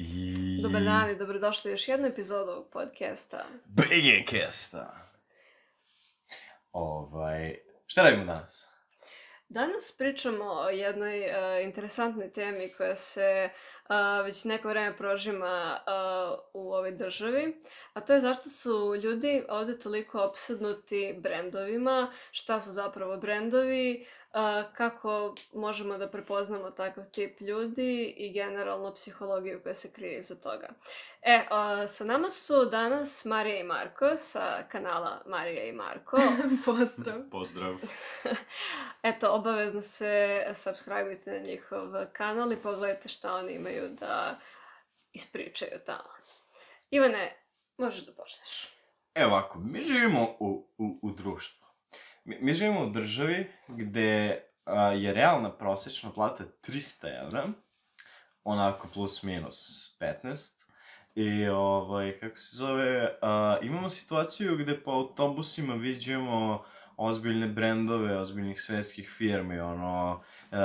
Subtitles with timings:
[0.00, 0.60] I...
[0.62, 3.46] Dobar dan i dobrodošli u još jednu epizodu ovog podcasta.
[3.64, 5.10] Bigencasta.
[6.72, 8.68] Ovaj, šta radimo danas?
[9.48, 13.50] Danas pričamo o jednoj uh, interesantnoj temi koja se
[13.90, 15.78] uh, već neko vreme prožima
[16.52, 17.62] u ovoj državi,
[17.92, 24.06] a to je zašto su ljudi ovde toliko opsednuti brendovima, šta su zapravo brendovi,
[24.74, 30.68] kako možemo da prepoznamo takav tip ljudi i generalno psihologiju koja se krije iza toga.
[31.22, 31.40] E,
[31.88, 36.18] sa nama su danas Marija i Marko sa kanala Marija i Marko.
[36.64, 37.20] Pozdrav.
[37.30, 37.74] Pozdrav.
[39.02, 44.38] Eto, obavezno se subscribe-ujte na njihov kanal i pogledajte šta oni imaju da
[45.12, 46.10] ispričaju tamo.
[46.90, 47.36] Ivane,
[47.78, 48.68] možeš da počneš.
[49.14, 51.66] Evo ovako, mi živimo u, u, u društvu.
[52.24, 57.48] Mi, mi živimo u državi gde a, je realna prosječna plata 300 evra,
[58.44, 60.64] onako plus minus 15.
[61.14, 66.64] I ovaj, kako se zove, a, imamo situaciju gde po autobusima viđemo
[67.00, 70.20] ozbiljne brendove, ozbiljnih svetskih firmi, ono,
[70.50, 70.58] uh,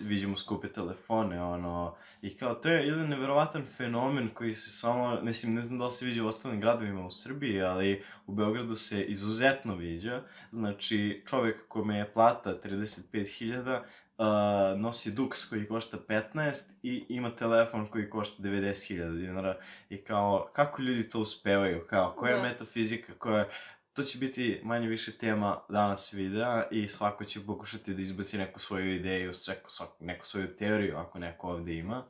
[0.00, 5.54] viđemo skupe telefone, ono, i kao, to je jedan neverovatan fenomen koji se samo, mislim,
[5.54, 9.04] ne znam da li se viđa u ostalim gradovima u Srbiji, ali u Beogradu se
[9.04, 17.04] izuzetno viđa, znači, čovjek kome je plata 35.000, uh, nosi Dux koji košta 15 i
[17.08, 19.56] ima telefon koji košta 90.000 dinara.
[19.88, 23.48] I kao, kako ljudi to uspevaju, kao, koja je metafizika, koja je,
[23.92, 28.60] to će biti manje više tema danas videa i svako će pokušati da izbaci neku
[28.60, 32.04] svoju ideju, neku, svaku, neku svoju teoriju ako neko ovdje ima.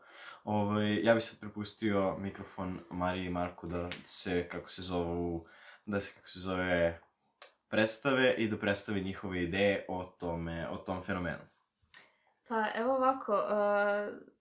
[0.45, 5.47] Ovaj, ja bih sad prepustio mikrofon Mariji i Marku da se, kako se zovu,
[5.87, 7.01] da se, kako se zove,
[7.69, 11.45] predstave i da predstave njihove ideje o tome, o tom fenomenu.
[12.49, 14.32] Pa evo ovako, uh,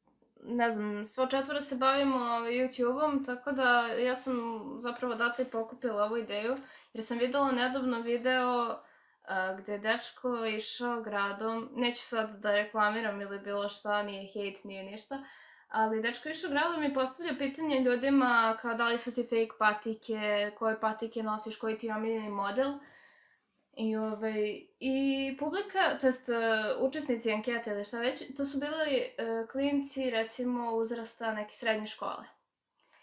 [0.44, 4.36] ne znam, svo četvora se bavimo ovaj, YouTube-om, tako da ja sam
[4.78, 6.58] zapravo data i pokupila ovu ideju,
[6.94, 13.22] jer sam videla nedobno video uh, gde je dečko išao gradom, neću sad da reklamiram
[13.22, 15.24] ili bilo šta, nije hejt, nije ništa,
[15.69, 20.52] ali dečko išao gradom i postavlja pitanje ljudima kao da li su ti fake patike,
[20.58, 22.73] koje patike nosiš, koji ti je omiljeni model.
[23.74, 26.36] I, ovaj, I publika, to jest uh,
[26.88, 31.88] učesnici ankete ili šta već, to su bili e, uh, klinci recimo uzrasta neke srednje
[31.88, 32.24] škole.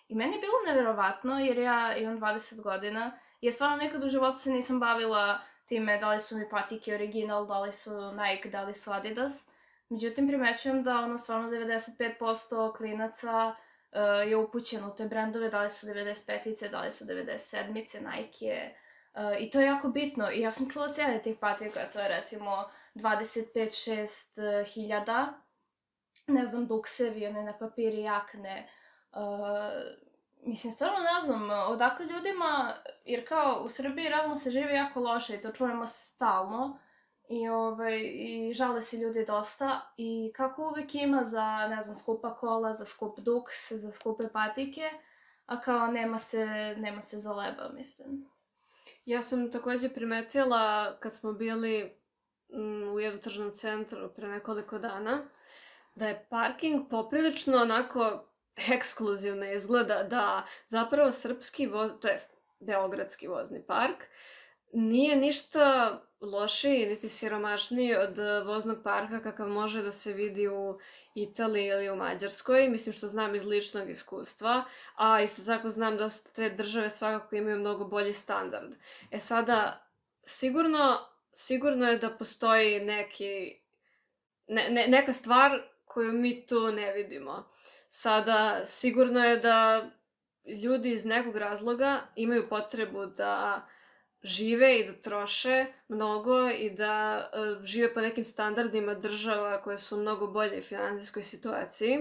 [0.08, 4.08] I meni je bilo neverovatno jer ja imam 20 godina i ja stvarno nikad u
[4.08, 8.48] životu se nisam bavila time da li su mi patike original, da li su Nike,
[8.48, 9.48] da li su Adidas.
[9.88, 15.70] Međutim, primećujem da ono stvarno 95% klinaca uh, je upućeno u te brendove, da li
[15.70, 18.87] su 95-ice, da li su 97-ice, Nike, Uh,
[19.38, 20.30] I to je jako bitno.
[20.30, 22.64] I ja sam čula cijene tih patika, to je recimo
[22.94, 25.32] 25-6 hiljada.
[26.26, 28.68] Ne znam, duksevi, one na papiri jakne.
[29.12, 29.18] Uh,
[30.42, 32.72] mislim, stvarno ne znam, odakle ljudima,
[33.04, 36.78] jer kao u Srbiji realno se živi jako loše i to čujemo stalno.
[37.28, 39.80] I, ovaj, I žale se ljudi dosta.
[39.96, 44.90] I kako uvek ima za, ne znam, skupa kola, za skup duks, za skupe patike,
[45.46, 48.37] a kao nema se, nema se za leba, mislim.
[49.08, 51.96] Ja sam također primetila kad smo bili
[52.52, 55.28] mm, u jednom tržnom centru pre nekoliko dana,
[55.94, 58.28] da je parking poprilično onako
[58.72, 64.04] ekskluzivno izgleda, da zapravo srpski voz, to jest beogradski vozni park,
[64.72, 70.78] nije ništa lošiji ti siromašniji od e, voznog parka kakav može da se vidi u
[71.14, 74.64] Italiji ili u Mađarskoj, mislim što znam iz ličnog iskustva,
[74.96, 78.74] a isto tako znam da te države svakako imaju mnogo bolji standard.
[79.10, 79.88] E sada,
[80.22, 80.98] sigurno,
[81.32, 83.60] sigurno je da postoji neki,
[84.46, 87.48] ne, ne, neka stvar koju mi tu ne vidimo.
[87.88, 89.90] Sada, sigurno je da
[90.62, 93.66] ljudi iz nekog razloga imaju potrebu da
[94.22, 99.96] žive i da troše mnogo i da uh, žive po nekim standardima država koje su
[99.96, 101.98] mnogo bolje u finansijskoj situaciji.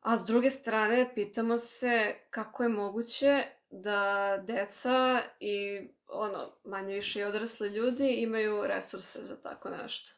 [0.00, 7.20] A s druge strane, pitamo se kako je moguće da deca i ono, manje više
[7.20, 10.12] i odrasli ljudi imaju resurse za tako nešto.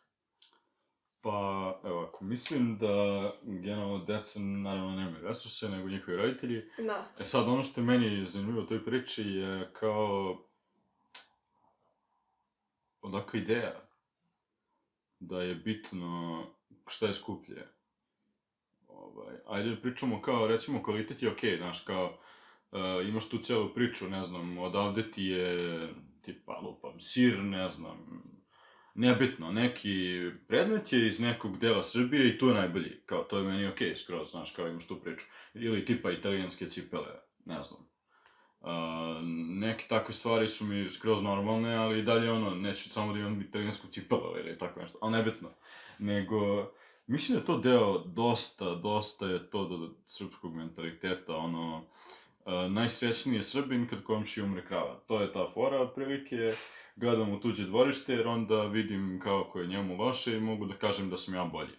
[1.20, 6.70] Pa, evo, ako mislim da generalno deca naravno nemaju resurse, nego njihovi roditelji.
[6.78, 7.06] Da.
[7.20, 10.44] E sad, ono što je meni zanimljivo u toj priči je kao...
[13.08, 13.88] Odakle ideja
[15.20, 16.44] da je bitno
[16.86, 17.68] šta je skuplje.
[18.86, 22.18] Ovaj, ajde pričamo kao, recimo, kvalitet je okej, okay, znaš, kao,
[22.72, 25.88] uh, imaš tu celu priču, ne znam, odavde ti je,
[26.22, 28.22] tipa, lupam, sir, ne znam,
[28.94, 33.00] nebitno, neki predmet je iz nekog dela Srbije i tu je najbolji.
[33.06, 35.26] Kao, to je meni okej, okay, skroz, znaš, kao imaš tu priču.
[35.54, 37.88] Ili tipa italijanske cipele, ne znam.
[38.60, 38.68] Uh,
[39.60, 43.40] neke takve stvari su mi skroz normalne, ali i dalje ono, neću samo da imam
[43.40, 45.48] italijansku cipelu ili tako nešto, ali nebitno.
[45.98, 46.70] Nego,
[47.06, 53.42] mislim da to deo dosta, dosta je to do srpskog mentaliteta, ono, uh, najsrećniji je
[53.42, 55.00] Srbin kad komši umre krava.
[55.06, 56.54] To je ta fora, otprilike,
[56.96, 60.74] gledam u tuđe dvorište, jer onda vidim kao ko je njemu loše i mogu da
[60.74, 61.74] kažem da sam ja bolji.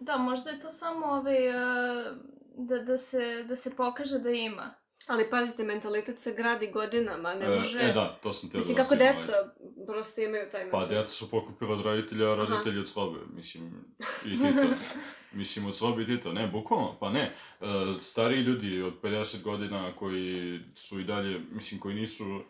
[0.00, 2.16] Da, možda je to samo ovaj, uh,
[2.56, 4.79] da, da, se, da se pokaže da ima.
[5.06, 7.78] Ali pazite, mentalitet se gradi godinama, ne može...
[7.78, 9.32] E, e da, to sam teo Mislim, kako deca
[9.86, 10.96] prosto imaju taj Pa, mentalitet.
[10.96, 13.84] djeca su pokupila od roditelja, a roditelji od slobe, mislim,
[14.24, 14.74] i Tito.
[15.32, 17.32] mislim, od slobe i Tito, ne, bukvalno, pa ne.
[17.60, 17.66] Uh,
[18.00, 22.42] stariji ljudi od 50 godina koji su i dalje, mislim, koji nisu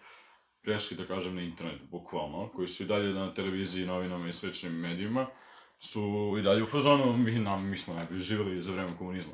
[0.62, 4.73] prešli, da kažem, na internet, bukvalno, koji su i dalje na televiziji, novinama i sličnim
[4.73, 5.26] medijima,
[5.79, 9.32] su i dalje u fazonu, mi, nam, mi smo najbolje živjeli za vreme komunizma.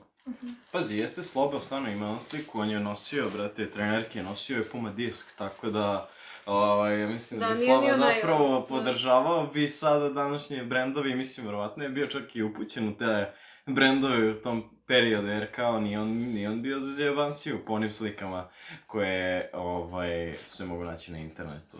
[0.72, 4.90] Pazi, jeste Slobo stvarno ima on sliku, on je nosio, brate, trenerke, nosio je Puma
[4.92, 6.08] disk, tako da,
[6.46, 8.66] ovaj, mislim da, Da, bi naj- zapravo da.
[8.66, 13.32] podržavao bi sada današnje brendovi, mislim, verovatno je bio čak i upućen u te
[13.66, 17.92] brendove u tom periodu, jer kao nije on, nije on bio za zjebanciju po onim
[17.92, 18.48] slikama
[18.86, 21.76] koje ovaj, se mogu naći na internetu.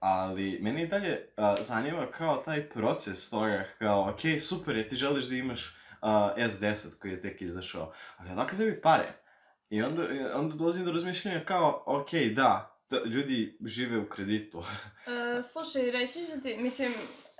[0.00, 4.96] Ali mene i dalje a, zanima kao taj proces toga, kao, ok, super je, ti
[4.96, 9.22] želiš da imaš uh, S10 koji je tek izašao, ali odakle da bi pare?
[9.70, 10.02] I onda,
[10.34, 14.64] onda dolazim do razmišljanja kao, ok, da, da, ljudi žive u kreditu.
[15.06, 16.92] E, slušaj, reći ću ti, mislim,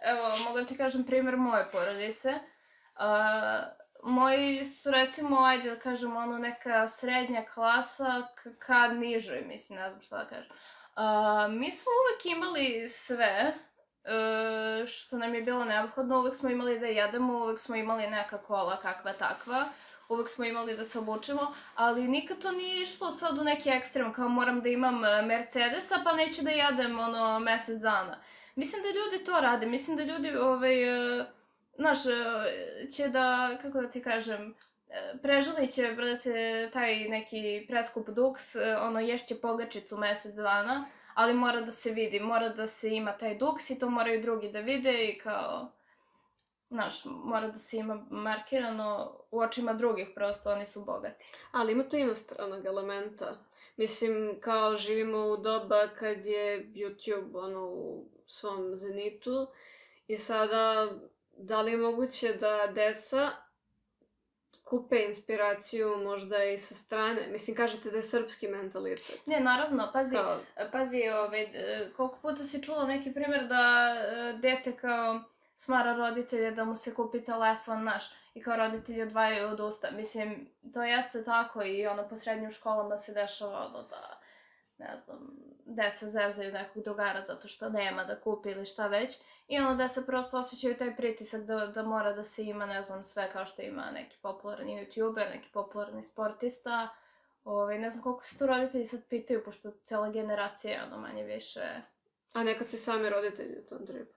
[0.03, 2.29] evo, mogu ti kažem primjer moje porodice.
[2.29, 2.39] E,
[4.03, 8.27] moji su recimo, ajde da kažem, ono neka srednja klasa
[8.59, 10.53] ka nižoj, mislim, ne znam šta da kažem.
[10.53, 13.55] E, mi smo uvek imali sve
[14.05, 18.39] e, što nam je bilo neophodno, uvek smo imali da jedemo, uvek smo imali neka
[18.39, 19.65] kola kakva takva,
[20.09, 24.13] uvek smo imali da se obučemo, ali nikad to nije išlo sad u neki ekstrem,
[24.13, 28.19] kao moram da imam e, Mercedesa, pa neću da jedem ono mesec dana.
[28.55, 30.83] Mislim da ljudi to rade, mislim da ljudi, ovaj,
[31.21, 31.25] e,
[31.77, 34.55] znaš, e, će da, kako da ti kažem,
[34.91, 41.61] e, će, brate, taj neki preskup duks, e, ono, ješće pogačicu mesec dana, ali mora
[41.61, 45.05] da se vidi, mora da se ima taj duks i to moraju drugi da vide
[45.05, 45.73] i kao,
[46.71, 51.25] znaš, mora da se ima markirano u očima drugih, prosto oni su bogati.
[51.53, 53.37] Ali ima tu inostranog elementa.
[53.77, 59.47] Mislim, kao živimo u doba kad je YouTube ono, u svom zenitu
[60.07, 60.93] i sada
[61.37, 63.31] da li je moguće da deca
[64.73, 67.27] kupe inspiraciju možda i sa strane?
[67.29, 69.27] Mislim, kažete da je srpski mentalitet.
[69.27, 70.39] Ne, naravno, pazi, Kao,
[70.73, 75.21] pazi, ovaj, e, koliko puta si čula neki primjer da e, dete kao
[75.57, 78.05] smara roditelje da mu se kupi telefon, naš,
[78.35, 79.91] i kao roditelji odvajaju od usta.
[79.91, 84.21] Mislim, to jeste tako i ono po srednjim školama se dešava ono da,
[84.91, 85.19] ne znam,
[85.67, 89.19] deca zezaju nekog drugara zato što nema da kupi ili šta već.
[89.49, 93.05] I ono deca prosto osjećaju taj pritisak da, da mora da se ima, ne znam,
[93.05, 96.89] sve kao što ima neki popularni youtuber, neki popularni sportista.
[97.45, 101.25] Ovaj, ne znam koliko se tu roditelji sad pitaju, pošto cijela generacija je ono manje
[101.25, 101.61] više...
[102.33, 104.13] a nekad su i sami roditelji u tom tripu.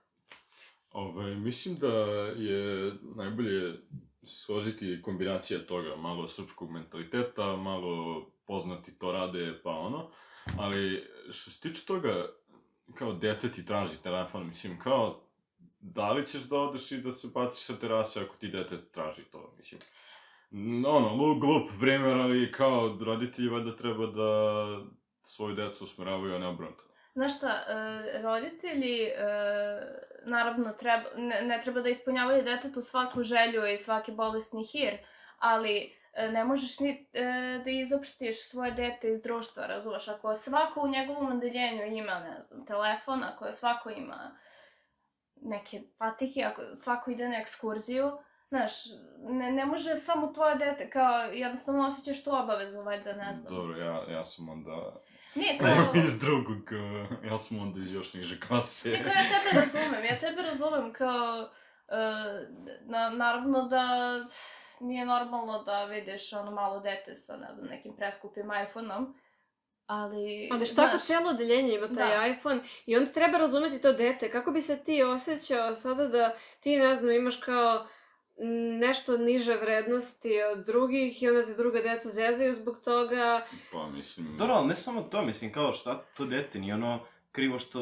[0.92, 1.96] Ove, mislim da
[2.36, 3.78] je najbolje
[4.22, 10.10] složiti kombinacija toga, malo srpskog mentaliteta, malo poznati to rade, pa ono.
[10.58, 12.26] Ali što se tiče toga,
[12.94, 15.20] kao dete ti traži telefon, mislim, kao,
[15.80, 19.22] da li ćeš da odeš i da se baciš sa terase ako ti dete traži
[19.22, 19.80] to, mislim.
[20.50, 24.66] No, Ono, glup primjer, ali kao roditelji valjda treba da
[25.22, 26.84] svoju decu usmeravaju, a ne obrnuto.
[27.14, 29.14] Znaš šta, e, roditelji, e,
[30.24, 34.92] naravno, treba, ne, ne treba da ispunjavaju detetu svaku želju i svaki bolesni hir,
[35.38, 37.24] ali ne možeš ni e,
[37.64, 40.08] da izopštiš svoje dete iz društva, razumeš?
[40.08, 44.36] Ako svako u njegovom odeljenju ima, ne znam, telefon, ako svako ima
[45.42, 48.18] neke patike, ako svako ide na ekskurziju,
[48.48, 48.72] znaš,
[49.18, 53.54] ne, ne može samo tvoje dete, kao jednostavno osjećaš tu obavezu, valjda, ne znam.
[53.54, 55.02] Dobro, ja, ja sam onda
[55.34, 56.02] Nije kao...
[56.04, 58.88] iz drugog, uh, ja sam onda iz još niže klase.
[58.88, 61.48] Ne, kao ja tebe razumem, ja tebe razumem kao,
[61.88, 61.94] uh,
[62.86, 63.84] na, naravno da
[64.80, 69.14] nije normalno da vidiš ono malo dete sa, ne znam, nekim preskupim iPhone-om,
[69.86, 70.48] ali...
[70.52, 72.26] Ali šta ako cijelo odeljenje ima taj Da.
[72.26, 74.30] iPhone i onda treba razumeti to dete.
[74.30, 77.86] Kako bi se ti osjećao sada da ti, ne znam, imaš kao
[78.80, 83.46] nešto niže vrednosti od drugih i onda te druga deca zezaju zbog toga.
[83.72, 84.36] Pa mislim...
[84.38, 87.80] Dobro, ali ne samo to, mislim, kao šta to dete, ni ono, krivo što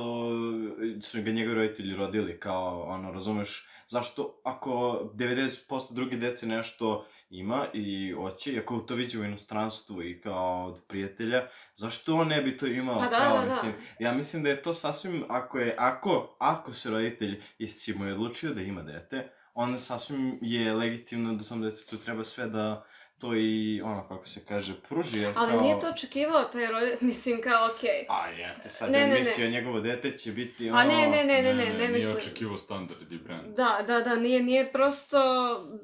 [1.03, 4.71] su ga njegovi roditelji rodili, kao, ono, razumeš, zašto ako
[5.15, 10.67] 90% druge dece nešto ima i hoće, i ako to viđe u inostranstvu i kao
[10.67, 12.99] od prijatelja, zašto on ne bi to imao?
[12.99, 13.47] Pa da, kao, da, da.
[13.47, 18.13] Mislim, ja mislim da je to sasvim, ako je, ako, ako se roditelj iscimo je
[18.13, 22.87] odlučio da ima dete, onda sasvim je legitimno da tom detetu treba sve da
[23.19, 25.63] to i, ono, kako se kaže, pruži, jer Ali kao...
[25.63, 28.07] nije to očekivao taj roditelj, mislim kao okej.
[28.09, 29.19] A jeste, sad Ne, je ne, ne.
[29.19, 30.79] mislio njegovo dete će biti ono...
[30.79, 32.17] A ne, ne, ne, ne, ne, ne nije mislim.
[32.17, 33.57] očekivao standard i brand.
[33.57, 35.19] Da, da, da, nije, nije prosto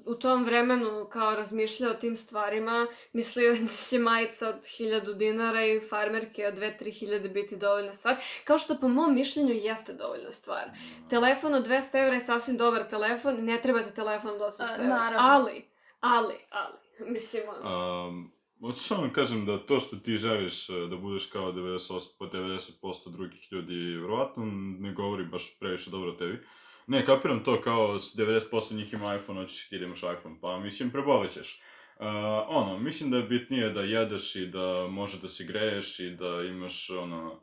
[0.07, 5.15] u tom vremenu kao razmišljao o tim stvarima, mislio je da će majica od 1000
[5.17, 9.93] dinara i farmerke od 2-3 hiljade biti dovoljna stvar, kao što po mom mišljenju jeste
[9.93, 10.71] dovoljna stvar.
[11.11, 14.75] Telefon od 200 evra je sasvim dobar telefon, ne treba ti telefon od 800 A,
[14.75, 15.29] evra, naravno.
[15.29, 15.65] ali,
[16.01, 16.77] ali, ali,
[17.15, 18.09] mislim ono...
[18.09, 23.13] Um, hoću samo kažem da to što ti želiš e, da budeš kao 98, 90%
[23.13, 24.45] drugih ljudi, vjerovatno
[24.79, 26.39] ne govori baš previše dobro o tebi.
[26.87, 30.91] Ne, kapiram to kao 90% njih ima iPhone, hoćeš ti da imaš iPhone, pa mislim
[30.91, 31.63] prebolit ćeš.
[31.97, 32.07] Uh,
[32.49, 36.43] ono, mislim da je bitnije da jedeš i da može da se greješ i da
[36.43, 37.41] imaš ono,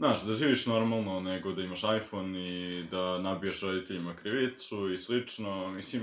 [0.00, 5.68] Znaš, da živiš normalno nego da imaš iPhone i da nabiješ roditeljima krivicu i slično,
[5.68, 6.02] mislim,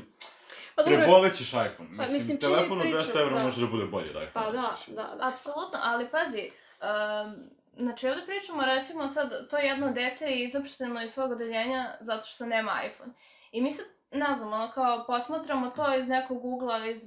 [0.78, 1.90] Pa dobro, prebolit ćeš iPhone.
[1.90, 3.44] Mislim, mislim, čim telefon od pričam, 200 evra da.
[3.44, 4.46] može da bude bolji od iPhone.
[4.46, 4.96] pa da, mislim.
[4.96, 5.28] da, da.
[5.28, 7.36] Apsolutno, ali pazi, um,
[7.78, 12.46] znači ovdje pričamo recimo sad, to jedno dete je izopšteno iz svog odeljenja zato što
[12.46, 13.14] nema iPhone.
[13.52, 17.00] I mi sad, ne znam, ono kao posmatramo to iz nekog ugla, iz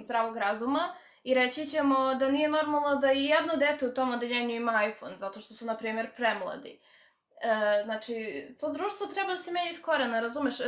[0.00, 0.94] zdravog razuma
[1.24, 5.16] i reći ćemo da nije normalno da i jedno dete u tom odeljenju ima iPhone,
[5.16, 6.80] zato što su, na primjer, premladi.
[7.42, 10.60] E, znači, to društvo treba da se menja iz korena, razumeš?
[10.60, 10.64] E,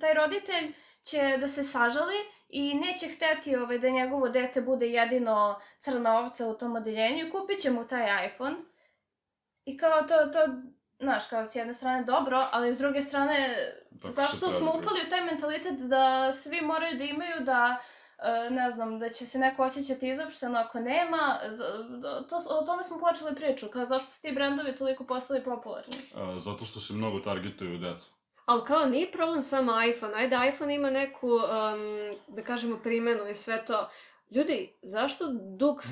[0.00, 0.74] taj roditelj
[1.08, 2.14] će da se sažali
[2.48, 7.30] i neće hteti ovaj, da njegovo dete bude jedino crna ovca u tom odeljenju i
[7.30, 8.56] kupit će mu taj iPhone.
[9.64, 10.38] I kao to, to,
[10.98, 13.56] znaš, kao s jedne strane dobro, ali s druge strane,
[14.02, 17.78] Tako zašto smo upali u taj mentalitet da svi moraju da imaju da
[18.18, 21.38] e, ne znam, da će se neko osjećati izopšteno ako nema,
[22.28, 25.96] to, o tome smo počeli priču, kao zašto su ti brendovi toliko postali popularni.
[26.14, 28.17] A, zato što se mnogo targetuju deca.
[28.48, 31.42] Ali kao nije problem samo iPhone, ajde iPhone ima neku, um,
[32.28, 33.88] da kažemo, primjenu i sve to.
[34.30, 35.24] Ljudi, zašto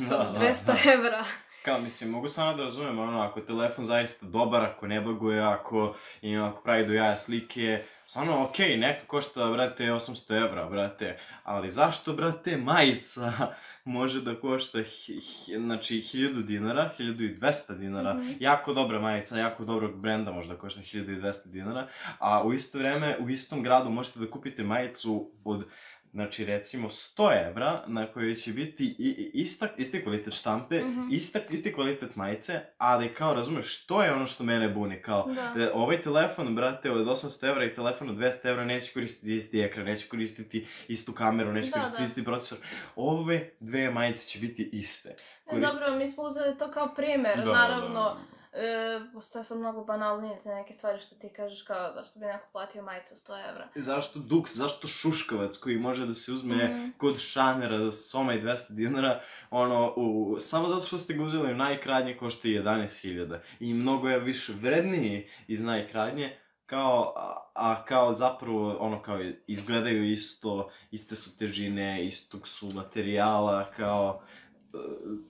[0.09, 0.93] Da, od da, 200 da.
[0.93, 1.25] evra?
[1.67, 5.43] Kao, mislim, mogu stvarno da razumem, ono, ako je telefon zaista dobar, ako ne baguje,
[5.43, 10.67] ako, ima, ako pravi do jaja slike, stvarno, okej, okay, neka košta, brate, 800 evra,
[10.69, 13.33] brate, ali zašto, brate, majica
[13.85, 18.33] može da košta, hi, hi, znači, 1000 dinara, 1200 dinara, Mhm.
[18.41, 23.17] jako dobra majica, jako dobrog brenda može da košta 1200 dinara, a u isto vreme,
[23.21, 25.67] u istom gradu možete da kupite majicu od
[26.13, 31.09] Znači, recimo, 100 evra na kojoj će biti i, i ista, isti kvalitet štampe, Mhm.
[31.11, 35.63] ista, isti kvalitet majice, ali kao, razumeš, to je ono što mene buni, kao, Da.
[35.63, 39.61] e, ovaj telefon, brate, od 800 evra i telefon od 200 evra neće koristiti isti
[39.61, 42.07] ekran, neće koristiti istu kameru, neće Da, koristiti da.
[42.07, 42.59] isti procesor.
[42.97, 45.09] Ove dve majice će biti iste.
[45.09, 45.15] E,
[45.47, 47.95] Korist- Dobro, mi smo uzeli to kao primjer, Da, naravno.
[47.95, 48.36] da.
[48.59, 52.47] E, postoje sad mnogo banalnije te neke stvari što ti kažeš kao zašto bi neko
[52.53, 53.69] platio majicu 100 evra.
[53.75, 56.89] Zašto Dux, zašto Šuškavac koji može da se uzme Mhm.
[56.97, 59.21] kod šanera za soma i 200 dinara,
[59.51, 64.19] ono, u, samo zato što ste ga uzeli najkradnje košta i 11.000 i mnogo je
[64.21, 66.37] više vredniji iz najkradnje,
[66.67, 73.71] kao, a, a kao zapravo, ono, kao izgledaju isto, iste su težine, istog su materijala,
[73.71, 74.23] kao,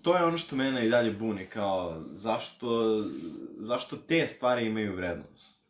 [0.03, 3.01] to je ono što mene i dalje buni, kao, zašto,
[3.59, 5.63] zašto te stvari imaju vrednost?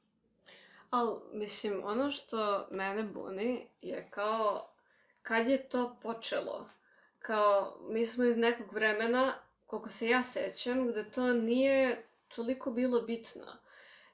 [0.91, 4.69] Al, mislim, ono što mene buni je kao,
[5.23, 6.71] kad je to počelo?
[7.19, 9.35] Kao, mi smo iz nekog vremena,
[9.67, 12.05] koliko se ja sećam, gde to nije
[12.35, 13.47] toliko bilo bitno.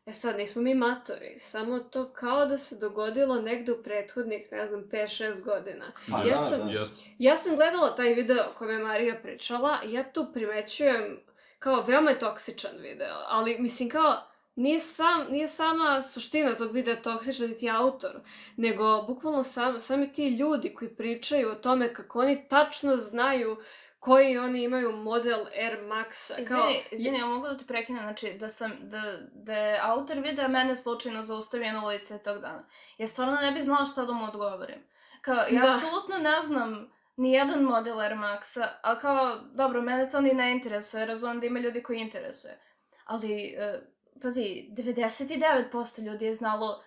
[0.07, 4.67] E sad, nismo mi matori, samo to kao da se dogodilo negde u prethodnih, ne
[4.67, 5.93] znam, 5-6 godina.
[6.11, 6.85] Pa ja, da, sam, da.
[7.19, 11.21] Ja sam gledala taj video o kojem je Marija pričala i ja tu primećujem
[11.59, 14.23] kao veoma je toksičan video, ali mislim kao
[14.55, 18.21] nije, sam, nije sama suština tog videa toksična niti autor,
[18.57, 23.57] nego bukvalno sam, sami ti ljudi koji pričaju o tome kako oni tačno znaju
[24.03, 26.41] koji oni imaju model Air Maxa.
[26.43, 30.49] Izvini, izvini, ja mogu da te prekinem, znači da sam, da, da je autor videa
[30.49, 32.65] mene slučajno zaustavio na ulici tog dana.
[32.99, 34.85] Ja stvarno ne bi znala šta da mu odgovorim.
[35.21, 35.73] Kao, ja Da.
[35.75, 40.53] apsolutno ne znam ni jedan model Air Maxa, a kao, dobro, mene to ni ne
[40.53, 42.61] interesuje, razumijem da ima ljudi koji interesuje.
[43.05, 43.83] Ali, uh,
[44.23, 46.83] pazi, 99% ljudi je znalo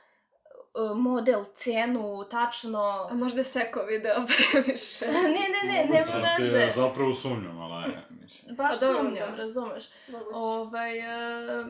[0.96, 3.08] model, cenu, tačno...
[3.12, 4.16] A možda je seko video
[4.52, 5.06] previše.
[5.08, 6.58] ne, ne, ne, Moguće, ti veze.
[6.58, 8.56] je zapravo sumnjam, ali ajde, mislim.
[8.56, 9.36] Baš Pa sumnjam, da.
[9.38, 9.86] razumeš.
[10.34, 11.66] Ovaj, e,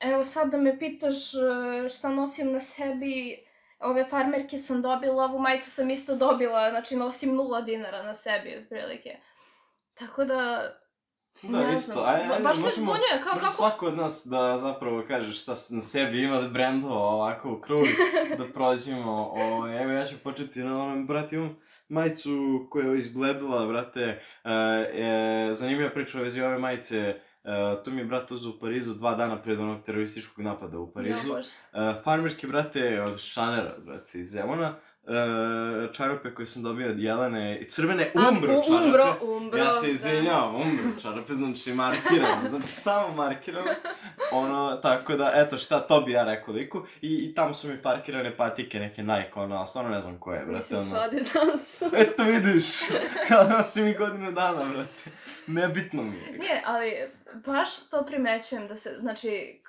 [0.00, 3.44] evo sad da me pitaš e, šta nosim na sebi,
[3.80, 8.58] ove farmerke sam dobila, ovu majicu sam isto dobila, znači nosim nula dinara na sebi,
[8.62, 9.16] otprilike.
[9.94, 10.72] Tako da,
[11.42, 11.92] Da, ne isto.
[11.92, 13.52] znam, Ajde, ba- ajde, baš me zbunjuje, kao kako...
[13.52, 17.86] svako od nas da zapravo kaže šta na sebi ima brendova ovako u krug,
[18.38, 19.32] da prođemo.
[19.34, 21.56] O, evo ja ću početi na onom, brate, imam
[21.88, 24.22] majicu koja je izbledila, brate.
[24.44, 26.98] E, e, zanimljiva priča vezi ove majice.
[27.44, 30.92] E, to mi je brat uzeo u Parizu dva dana pred onog terorističkog napada u
[30.92, 31.28] Parizu.
[31.28, 31.38] Ja.
[31.38, 34.68] Uh, farmerski, brate, od Šanera, brate, iz Zemuna.
[34.68, 34.91] Uh,
[35.92, 38.84] čarape koje sam dobio od Jelene, i crvene A, umbro čarape.
[38.84, 39.92] umbro, umbro, Ja se da.
[39.92, 43.70] izvinjavam, umbro čarape, znači markirano, znači samo markirano.
[44.32, 46.82] Ono, tako da, eto šta, to bi ja rekao liku.
[47.00, 50.38] I, i tamo su mi parkirane patike, neke Nike, ono, ali stvarno ne znam koje,
[50.40, 50.88] brate, Mislim, ono.
[50.90, 51.82] su Adidas.
[52.06, 52.66] Eto vidiš,
[53.28, 55.10] kao nosim i godinu dana, brate.
[55.46, 56.38] Nebitno mi je.
[56.38, 56.92] Nije, ali
[57.46, 59.60] baš to primećujem da se, znači,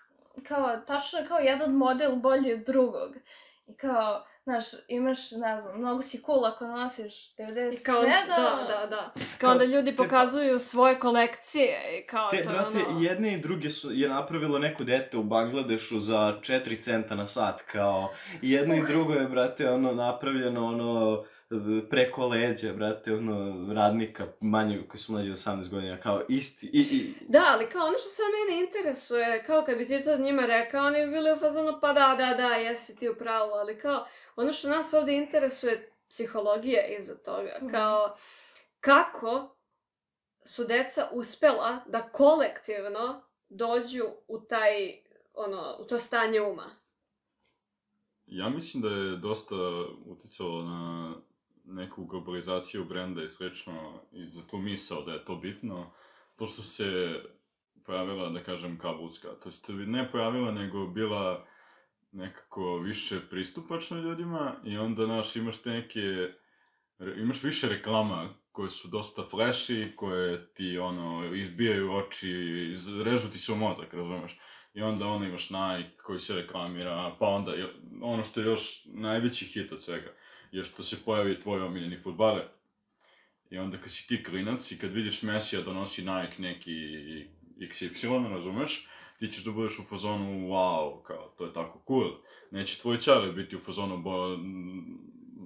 [0.48, 3.16] kao, tačno kao jedan model bolji od drugog.
[3.68, 7.82] I kao, znaš, imaš, ne znam, mnogo si cool ako nosiš 97.
[7.82, 9.12] I kao, da, da, da.
[9.14, 13.00] Kao Kao, onda ljudi te- pokazuju svoje kolekcije i kao Te, to je brate, ono...
[13.00, 17.26] i jedne i druge su, je napravilo neko dete u Bangladešu za 4 centa na
[17.26, 18.10] sat, kao,
[18.42, 21.24] i jedno i drugo je, brate, ono, napravljeno, ono,
[21.90, 26.80] preko leđa, brate, ono, radnika manje, koji su mlađi od 18 godina, kao, isti, i,
[26.82, 30.46] i, Da, ali kao ono što sad mene interesuje, kao kad bi ti to njima
[30.46, 33.80] rekao, oni bi bili u fazonu, pa da, da, da, jesi ti u pravu, ali
[33.80, 34.06] kao,
[34.36, 37.68] ono što nas ovdje interesuje, psihologija iza toga, Mhm.
[37.72, 38.16] kao,
[38.80, 39.56] kako
[40.46, 45.02] su deca uspela da kolektivno dođu u taj,
[45.34, 46.70] ono, u to stanje uma.
[48.26, 49.56] Ja mislim da je dosta
[50.06, 51.14] uticalo na
[51.74, 55.94] neku globalizaciju brenda i slično i za tu misao da je to bitno.
[56.36, 57.20] To što se
[57.86, 59.28] pojavila, da kažem, kabulska.
[59.28, 61.46] To jest ne pojavila, nego bila
[62.12, 66.34] nekako više pristupačna ljudima i onda, naš, imaš te neke...
[67.18, 72.32] Imaš više reklama koje su dosta flashy, koje ti, ono, izbijaju oči,
[72.72, 74.40] iz, režu ti se u mozak, razumeš?
[74.74, 77.54] I onda ono imaš Nike koji se reklamira, pa onda
[78.02, 80.14] ono što je još najveći hit od svega
[80.54, 82.44] je što se pojavi tvoj omiljeni futbaler.
[83.50, 86.72] I onda kad si ti klinac i kad vidiš Mesija donosi Nike neki
[87.58, 88.88] XY, razumeš,
[89.20, 92.12] ti ćeš da budeš u fazonu wow, kao to je tako cool.
[92.52, 94.38] Neće tvoj čale biti u fazonu bo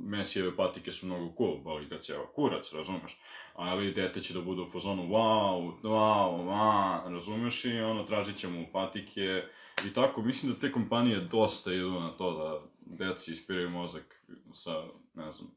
[0.02, 3.20] Mesijeve patike su mnogo cool, boli ga ceo kurac, razumeš?
[3.54, 7.66] Ali dete će da bude u fazonu wow, wow, wow, razumeš?
[7.66, 9.44] I ono, tražit će mu patike
[9.86, 10.22] i tako.
[10.22, 12.62] Mislim da te kompanije dosta idu na to da
[13.06, 14.84] deci ispiraju mozak sa,
[15.14, 15.52] ne znam,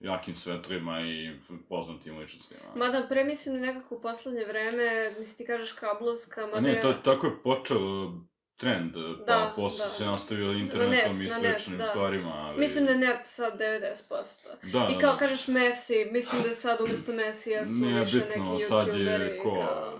[0.00, 1.30] jakim svetrima i
[1.68, 2.60] poznatim ličnostima.
[2.76, 7.26] Mada pre mislim nekako u poslednje vreme, mislim ti kažeš kablovska, mada ne, to, tako
[7.26, 8.12] je počeo
[8.56, 9.90] trend, pa Da, posle da.
[9.90, 11.84] se nastavio Na internetom net, i net, sličnim da.
[11.84, 12.58] stvarima, ali...
[12.58, 14.72] Mislim da je net sad 90%.
[14.72, 15.18] Da, I kao da.
[15.18, 19.20] kažeš Messi, mislim da sad umjesto Messija su Nije više bitno, neki sad youtuberi.
[19.20, 19.54] je ko...
[19.54, 19.98] Kao...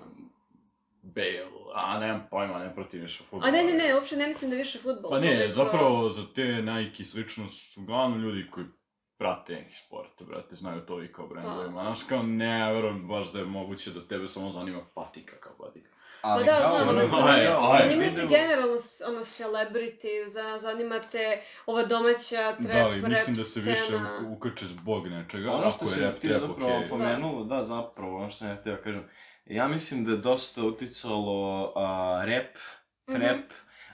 [1.03, 3.49] Bale, a nemam pojma, ne protiv više futbola.
[3.49, 5.11] A ne, ne, ne, uopće ne mislim da više futbol.
[5.11, 8.67] Pa ne, zapravo za te Nike slično su uglavnom ljudi koji
[9.17, 11.83] prate neki sport, brate, znaju to i kao brendovima.
[11.83, 15.82] Znaš, kao ne, verujem baš da je moguće da tebe samo zanima patika kao patika.
[16.23, 17.09] Ali Pa da, znam, ono, ono,
[17.71, 21.27] zanima- vidimo- generalno ono celebrity, za, zanima te
[21.67, 22.17] ova domaća
[22.55, 24.19] trap, da, ali rap mislim da se više scena.
[24.21, 26.89] uk- ukače zbog nečega, Ono što ako je si rap ti zapravo okej.
[26.89, 27.63] pomenuo, da.
[27.63, 29.05] zapravo, ono što sam ja htio kažem.
[29.47, 32.57] Ja mislim da je dosta uticalo a, rap,
[33.07, 33.45] trap,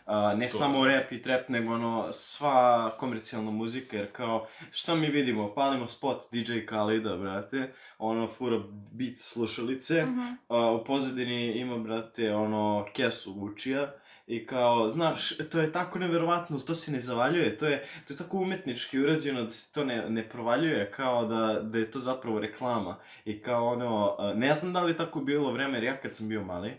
[0.09, 0.59] a, ne To.
[0.59, 5.88] samo rap i trap, nego ono, sva komercijalna muzika, jer kao, šta mi vidimo, palimo
[5.88, 8.59] spot DJ Khalida, brate, ono, fura
[8.92, 10.21] beat slušalice, Mhm.
[10.49, 13.88] a, u pozadini ima, brate, ono, kesu Gucci-a,
[14.29, 18.16] I kao, znaš, to je tako neverovatno, to se ne zavaljuje, to je, to je
[18.18, 22.38] tako umetnički urađeno da se to ne, ne provaljuje, kao da, da je to zapravo
[22.40, 22.99] reklama.
[23.25, 26.29] I kao ono, ne znam da li je tako bilo vreme, jer ja kad sam
[26.29, 26.73] bio mali,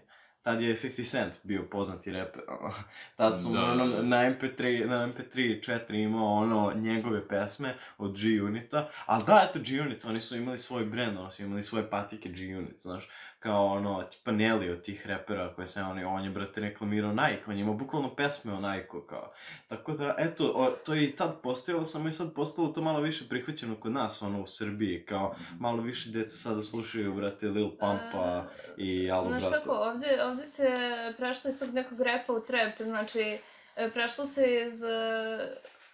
[0.50, 2.74] tad je 50 Cent bio poznati reper, ono.
[3.16, 8.90] Tad su Da, ono, na MP3, na MP3 4 imao ono njegove pesme od G-Unita,
[9.06, 12.82] ali da, eto G-Unit, oni su imali svoj brand, oni su imali svoje patike G-Unit,
[12.82, 13.10] znaš,
[13.40, 17.44] kao ono, tipa Nelly od tih repera koje se oni, on je, brate, reklamirao Nike,
[17.48, 19.32] on je imao bukvalno pesme o Nike-u, kao.
[19.68, 23.02] Tako da, eto, o, to je i tad postojalo, samo je sad postalo to malo
[23.02, 27.70] više prihvaćeno kod nas, ono, u Srbiji, kao, malo više djeca sada slušaju, brate, Lil
[27.70, 28.44] Pumpa
[28.78, 29.58] i Alo, Znaš brate.
[29.58, 30.70] kako, ovdje, ovdje se
[31.18, 33.40] prešlo iz tog nekog repa u trap, znači
[33.76, 34.90] e, prešlo se iz e,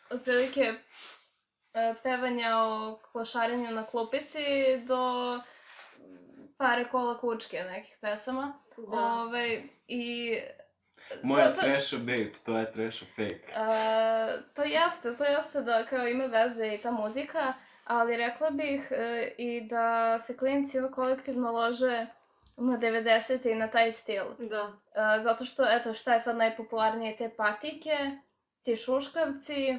[0.10, 0.74] otprilike
[1.74, 4.44] e, pevanja o klošarenju na klupici
[4.88, 5.40] do
[6.58, 8.54] pare kola kučke nekih pesama.
[8.78, 8.98] Da.
[9.00, 10.38] Ove, I
[11.24, 13.46] Moja to- trasha babe, to je trasha fake.
[13.56, 17.54] Uh, to jeste, to jeste da kao ima veze i ta muzika,
[17.86, 22.06] ali rekla bih e, i da se klinci kolektivno lože
[22.58, 23.52] na 90.
[23.52, 24.24] i na taj stil.
[24.40, 24.74] Da.
[25.18, 27.98] E, zato što, eto, šta je sad najpopularnije, te patike,
[28.64, 29.78] ti šuškavci,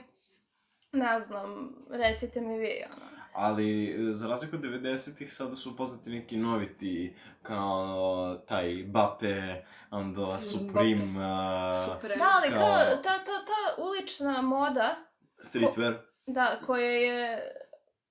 [0.93, 3.07] ne znam, recite mi vi, ono.
[3.33, 9.63] Ali, za razliku od 90-ih, sada su poznati neki novi ti, kao ono, taj Bape,
[9.91, 12.19] onda Supreme, uh, Super.
[12.19, 14.95] Da, ali Kao- kao, ta, ta, ta ulična moda,
[15.39, 15.95] streetwear.
[16.27, 17.43] da, koja je,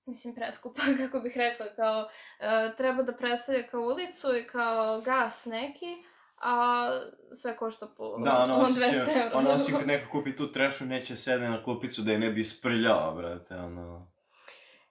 [0.06, 5.46] mislim, preskupa, kako bih rekla, kao, e, treba da predstavlja kao ulicu i kao gas
[5.46, 5.96] neki,
[6.38, 6.90] a
[7.34, 9.38] sve košta po Da, ono on osjeća, 200 evra.
[9.38, 12.42] ono osjeća kad neko kupi tu trešu, neće sede na klupicu da je ne bi
[12.42, 14.15] isprljao, brate, ono.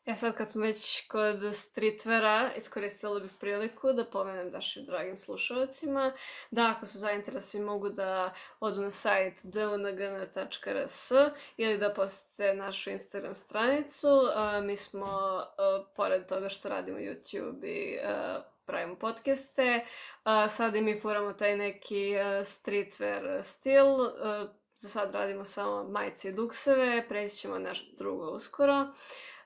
[0.06, 6.12] E sad kad smo već kod streetvera, iskoristila bih priliku da pomenem našim dragim slušalcima
[6.50, 11.10] da ako su zainteresovani mogu da odu na sajt dungn.rs
[11.56, 14.08] ili da posete našu Instagram stranicu.
[14.08, 19.84] E, mi smo, e, pored toga što radimo YouTube i e, pravimo podcaste,
[20.48, 22.14] sad i mi furamo taj neki
[22.44, 23.86] streetwear stil.
[24.76, 28.86] Za sad radimo samo majice i dukseve, preći ćemo na nešto drugo uskoro.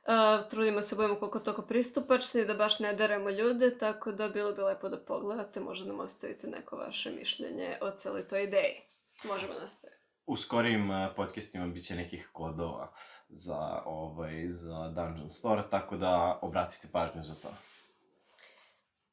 [0.08, 4.52] Uh, trudimo se budemo koliko toliko pristupačni, da baš ne deremo ljude, tako da bilo
[4.52, 8.80] bi lepo da pogledate, možda nam ostavite neko vaše mišljenje o celoj toj ideji.
[9.24, 10.00] Možemo nastaviti.
[10.26, 12.92] U skorijim uh, podcastima bit će nekih kodova
[13.28, 17.48] za, ovaj, za Dungeon Store, tako da obratite pažnju za to.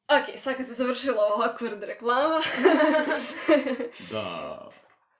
[0.08, 2.42] Ok, sad kad se završila ova awkward reklama,
[4.12, 4.70] Da.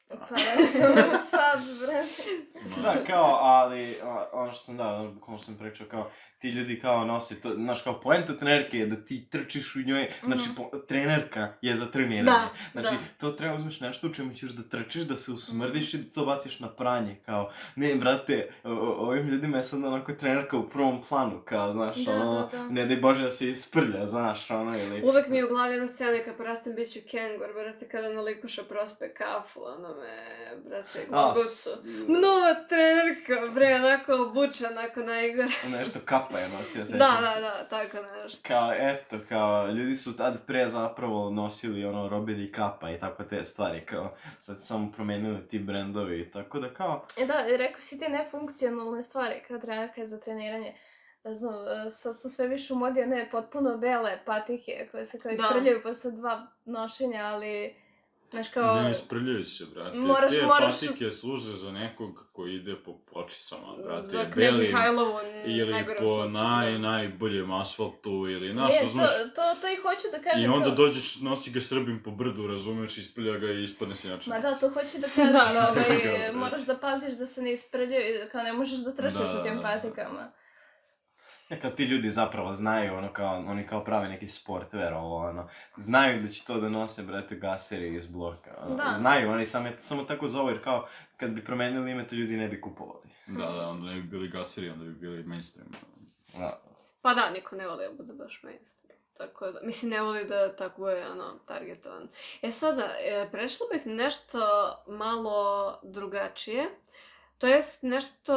[0.10, 2.04] Pa ne sad, bre.
[2.84, 3.96] Da, kao, ali,
[4.32, 7.54] ono što sam da, ono, bukvalno što sam pričao, kao, ti ljudi kao nose to,
[7.56, 11.86] znaš, kao, poenta trenerke je da ti trčiš u njoj, znači, po, trenerka je za
[11.86, 12.24] treniranje.
[12.24, 13.02] Da, znači, da.
[13.18, 16.26] to treba uzmeš nešto u čemu ćeš da trčiš, da se usmrdiš i da to
[16.26, 18.70] baciš na pranje, kao, ne, brate, o,
[19.08, 22.70] ovim ljudima je sad onako trenerka u prvom planu, kao, znaš, Da, ono, da, da.
[22.70, 25.02] ne daj Bože da se isprlja, znaš, ono, ili...
[25.04, 28.22] uvek mi je u glavi jedna scena kad porastem bit ću kengur, brate, kada na
[28.22, 30.26] likuša prospe kafu, ono me,
[30.60, 31.42] brate, A, glavucu.
[31.42, 35.48] s- Nova trenerka, bre, onako obuča, onako najgore.
[35.80, 37.42] nešto kapa je nosio, sećam Da, se.
[37.42, 38.40] da, da, tako nešto.
[38.44, 43.46] Kao, eto, kao, ljudi su tad pre zapravo nosili ono robili kapa i tako te
[43.46, 48.00] stvari, kao, sad su samo promenili ti brendovi, tako da kao, E da, rekao si
[48.00, 50.76] te nefunkcionalne stvari, kao trenerka za treniranje.
[51.24, 55.20] Ne znam, e, sad su sve više u modi one potpuno bele patike koje se
[55.20, 55.34] kao Da.
[55.36, 57.76] isprljaju posle dva nošenja, ali,
[58.36, 58.76] znaš kao...
[58.76, 59.98] Ne isprljaju se, brate.
[60.00, 64.08] Moraš- Te moraš- patike služe za nekog ko ide po počisama, brate.
[64.08, 66.30] Za Knez belim, Mihajlovu Ili po slučaju.
[66.30, 70.42] naj, najboljem asfaltu, ili, znaš, Ne, razumeš, to, to, to i hoću da kažem.
[70.42, 74.10] I onda kao- dođeš, nosi ga Srbim po brdu, razumeš, isprlja ga i ispadne se
[74.10, 74.30] jače.
[74.30, 77.54] Ma da, to hoću da kažem, Da, da, ovaj, moraš da paziš da se ne
[77.54, 80.34] isprljaju, kao ne možeš da trčiš Da, u tim da, da.
[81.50, 85.50] E, kao ti ljudi zapravo znaju, ono, kao, oni kao prave neki sportwear, ovo, ono,
[85.78, 88.94] znaju da će to da nose, brate, gaseri iz bloka, ono, Da.
[88.94, 92.48] znaju, oni samo, samo tako zovu, jer kao, kad bi promenili ime, to ljudi ne
[92.48, 93.10] bi kupovali.
[93.28, 95.68] Da, da, onda ne bi bili gaseri, onda bi bili mainstream.
[96.38, 96.60] Da.
[97.02, 99.00] Pa da, niko ne voli da bude baš mainstream.
[99.18, 102.08] Tako da, mislim, ne voli da tako bude, ono, targetovan.
[102.42, 104.40] E sada, e, prešla bih nešto
[104.88, 106.70] malo drugačije.
[107.38, 108.36] To jest nešto,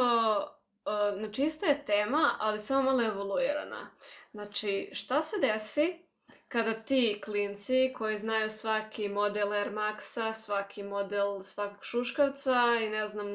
[0.89, 3.89] Eh, znači ista je tema, ali samo malo evoluirana.
[4.31, 5.99] Znači, šta se desi
[6.47, 13.07] kada ti klinci koji znaju svaki model Air Maxa, svaki model svakog šuškavca i ne
[13.07, 13.27] znam,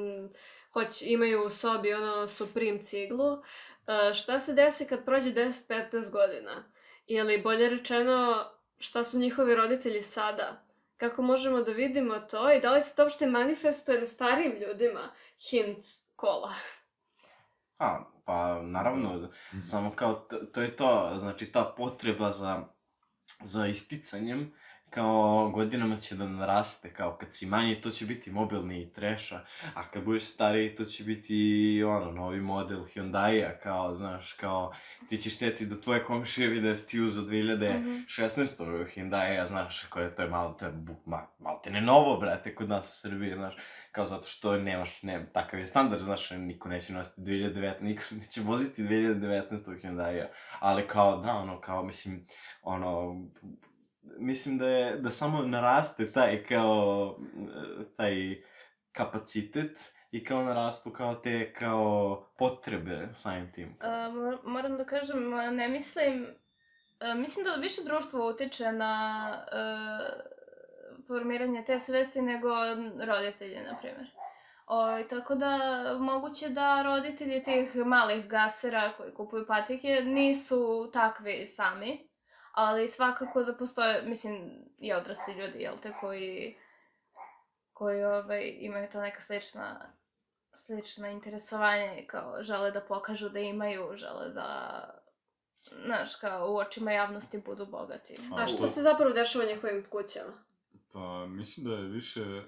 [0.72, 6.64] hoć, imaju u sobi ono Supreme ciglu, eh, šta se desi kad prođe 10-15 godina?
[7.06, 10.64] Ili bolje rečeno, šta su njihovi roditelji sada?
[10.96, 15.14] Kako možemo da vidimo to i da li se to uopšte manifestuje na starijim ljudima?
[15.50, 15.84] Hint
[16.16, 16.52] kola.
[17.78, 19.30] A, pa naravno,
[19.62, 20.14] samo kao,
[20.52, 22.64] to je to, znači ta potreba za,
[23.40, 24.52] za isticanjem,
[24.94, 29.40] kao godinama će da naraste, kao kad si manji to će biti mobilni i treša,
[29.74, 34.72] a kad budeš stariji to će biti ono, novi model Hyundai-a, kao, znaš, kao,
[35.08, 38.86] ti ćeš teti do tvoje komšije vide da si ti uzo 2016.
[38.94, 42.54] Hyundai-a, znaš, koje to je malo, to je bu, ma, malo te ne novo, brate,
[42.54, 43.54] kod nas u Srbiji, znaš,
[43.92, 48.40] kao zato što nemaš, ne, takav je standard, znaš, niko neće nositi 2019, niko neće
[48.40, 49.80] voziti 2019.
[49.82, 50.26] Hyundai-a,
[50.60, 52.26] ali kao, da, ono, kao, mislim,
[52.62, 53.20] ono,
[54.18, 57.16] mislim da je, da samo naraste taj, kao,
[57.96, 58.42] taj
[58.92, 63.76] kapacitet i kao narastu kao te, kao, potrebe samim tim.
[63.80, 66.26] Uh, moram da kažem, ne mislim...
[67.00, 72.48] uh, mislim da više društvo utiče na uh, formiranje te svesti nego
[73.06, 74.10] roditelji, na primjer.
[74.66, 75.58] O, tako da
[76.00, 82.08] moguće da roditelji tih malih gasera koji kupuju patike nisu takvi sami,
[82.54, 86.56] ali svakako da postoje, mislim, i odrasli ljudi, jel te, koji,
[87.72, 89.94] koji ovaj, imaju to neka slična
[90.54, 94.90] slična interesovanja i kao žele da pokažu da imaju, žele da
[95.84, 98.16] znaš, kao u očima javnosti budu bogati.
[98.36, 100.32] A što se zapravo dešava u njihovim kućama?
[100.92, 102.42] Pa, mislim da je više,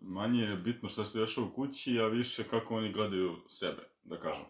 [0.00, 4.20] manje je bitno šta se dešava u kući, a više kako oni gledaju sebe, da
[4.20, 4.44] kažem.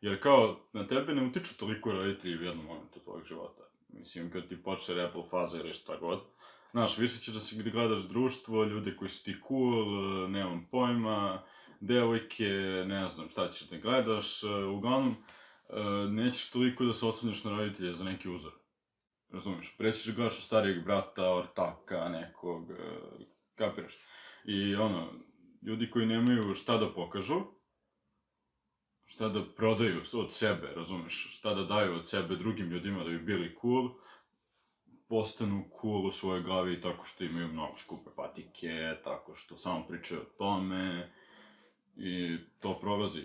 [0.00, 3.62] Jer kao, na tebe ne utiču toliko roditelji u jednom momentu tvojeg života.
[3.98, 6.20] Mislim, kad ti počne repel faza ili šta god.
[6.70, 11.42] Znaš, više ćeš da se gledaš društvo, ljude koji su ti cool, nemam pojma,
[11.80, 12.48] devojke,
[12.86, 15.16] ne znam šta ćeš da gledaš, e, uglavnom,
[15.68, 18.52] e, nećeš toliko da se osvrneš na roditelje za neki uzor.
[19.30, 19.74] Razumiješ?
[19.78, 22.74] Prećeš da gledaš starijeg brata, ortaka, nekog, e,
[23.54, 23.98] kapiraš?
[24.44, 25.12] I ono,
[25.62, 27.40] ljudi koji nemaju šta da pokažu,
[29.06, 31.28] šta da prodaju od sebe, razumeš?
[31.38, 33.90] Šta da daju od sebe drugim ljudima da bi bili cool,
[35.08, 40.20] postanu cool u svojoj glavi tako što imaju mnogo skupe patike, tako što samo pričaju
[40.20, 41.12] o tome
[41.96, 43.22] i to prolazi.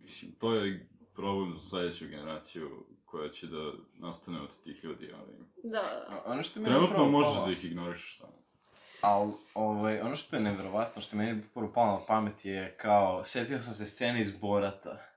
[0.00, 5.32] Mislim, to je problem za sledeću generaciju koja će da nastane od tih ljudi, ali...
[5.62, 6.08] Da, da.
[6.10, 8.44] A- Ono što mi je Trenutno možeš da ih ignorišeš samo.
[9.00, 13.24] Ali, ovaj, ono što je nevjerovatno, što mi je prvo palo na pamet je kao,
[13.24, 15.13] sjetio sam se scene iz Borata.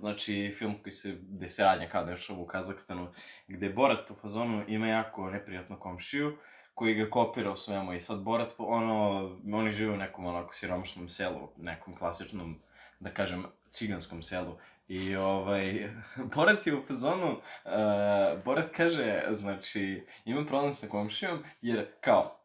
[0.00, 3.08] Znači, film koji se, gde se radnja kao dešava u Kazahstanu,
[3.48, 6.36] gde Borat u fazonu ima jako neprijatnu komšiju,
[6.74, 11.08] koji ga kopira u svemu i sad Borat, ono, oni žive u nekom onako siromašnom
[11.08, 12.58] selu, nekom klasičnom,
[13.00, 14.56] da kažem, ciganskom selu.
[14.88, 15.90] I ovaj,
[16.34, 22.40] Borat je u fazonu, uh, Borat kaže, znači, imam problem sa komšijom, jer kao,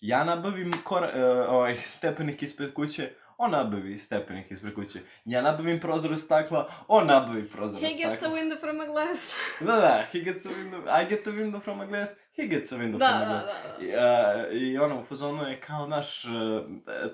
[0.00, 1.10] ja nabavim kor, uh,
[1.48, 5.00] ovaj, stepenik ispred kuće, on nabavi stepenik ispred kuće.
[5.24, 8.36] Ja nabavim prozor od stakla, on nabavi prozor od He gets a stakla.
[8.38, 9.34] window from a glass.
[9.66, 12.72] Da, da, he gets a window, I get a window from a glass, he gets
[12.72, 13.44] a window da, from a da, glass.
[13.44, 13.84] da, da.
[13.84, 16.32] I, a, I ono, u fazonu je kao, naš, uh,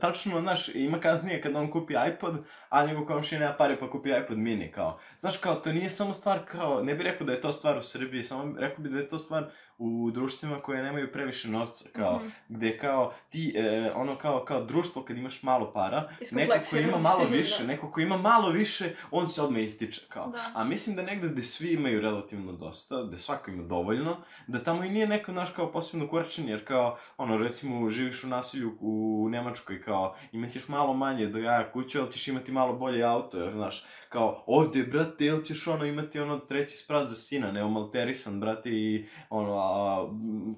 [0.00, 4.10] tačno, naš, ima kasnije kad on kupi iPod, a njegov komšija nema pare pa kupi
[4.10, 5.00] iPod mini, kao.
[5.18, 7.82] Znaš, kao, to nije samo stvar, kao, ne bih rekao da je to stvar u
[7.82, 12.16] Srbiji, samo rekao bih da je to stvar u društvima koje nemaju previše novca, kao,
[12.18, 12.28] Mhm.
[12.48, 16.98] gde kao ti, e, ono kao, kao društvo kad imaš malo para, neko ko ima
[16.98, 17.36] malo da.
[17.36, 20.28] više, neko ko ima malo više, on se odmah ističe, kao.
[20.28, 20.50] Da.
[20.54, 24.84] A mislim da negde gde svi imaju relativno dosta, gde svako ima dovoljno, da tamo
[24.84, 29.28] i nije neko, naš, kao posebno kuračen, jer kao, ono, recimo, živiš u nasilju u
[29.30, 33.52] Nemačkoj, kao, imaćeš malo manje do jaja kuću, ali ćeš imati malo bolje auto, jer,
[33.52, 38.70] znaš, kao, ovde, brate, jel ćeš, ono, imati, ono, treći sprat za sina, neomalterisan, brate,
[38.70, 40.08] i, ono, a,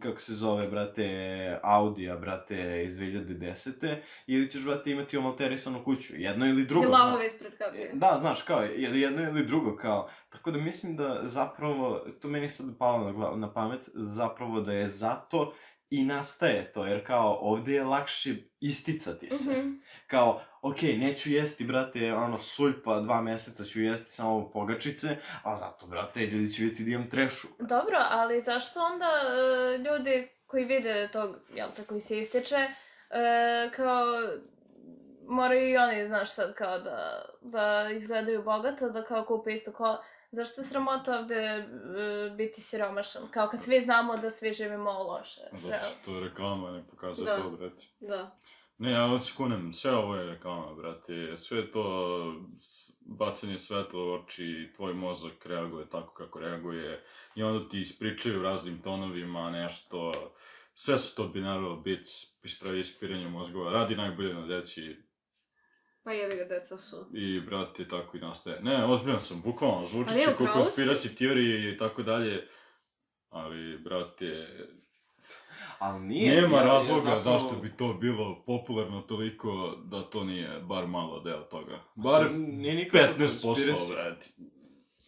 [0.03, 3.97] kako se zove, brate, Audija, brate, iz 2010.
[4.27, 6.85] Ili ćeš, brate, imati omalterisanu kuću, jedno ili drugo.
[6.85, 7.01] I znaš.
[7.01, 7.91] lavove ispred kapije.
[7.93, 10.09] Da, znaš, kao, ili jedno ili drugo, kao.
[10.31, 14.73] Tako da mislim da zapravo, to meni sad palo na, glav, na pamet, zapravo da
[14.73, 15.55] je zato
[15.91, 19.51] i nastaje to, jer kao ovde je lakše isticati se.
[19.51, 19.73] Mhm.
[20.07, 25.57] Kao, okej, neću jesti, brate, ono, sulj, pa dva meseca ću jesti samo pogačice, a
[25.57, 27.49] zato, brate, ljudi će vidjeti da imam trešu.
[27.59, 33.71] Dobro, ali zašto onda e, ljudi koji vide tog, jel te, koji se ističe, e,
[33.77, 34.05] kao
[35.27, 40.05] moraju i oni, znaš sad, kao da, da izgledaju bogato, da kao kupe isto kola.
[40.35, 41.65] Zašto je sramota ovde e,
[42.37, 43.23] biti siromašan?
[43.31, 45.41] Kao kad svi znamo da svi živimo loše.
[45.53, 47.43] Zato što reklama ne pokazuje Da.
[47.43, 47.87] to, brate.
[48.01, 48.39] Da.
[48.79, 51.37] Ne, ja vam se kunem, sve ovo je reklama, brate.
[51.37, 51.85] Sve to
[53.01, 57.05] bacanje svetla u oči, tvoj mozak reaguje tako kako reaguje.
[57.35, 60.13] I onda ti ispričaju raznim tonovima nešto.
[60.75, 62.07] Sve su to binarova bit,
[62.43, 63.73] ispravi ispiranje mozgova.
[63.73, 64.97] Radi najbolje na deci
[66.05, 67.07] Pa jevi ga, deca su.
[67.15, 68.61] i, brate, tako i nastaje.
[68.63, 70.71] Ne, ozbiljan sam, bukvalno, zvuči će kao pravo si.
[70.83, 72.49] konspiracy teorije i tako dalje.
[73.31, 74.47] Ali, brate,
[75.79, 76.43] Ali nije...
[76.43, 79.51] Nema ja- razloga zapravo- zašto bi to bilo popularno toliko
[79.85, 81.79] da to nije bar malo deo toga.
[81.95, 84.17] Bar To nije nikakva 15%, konspiracija.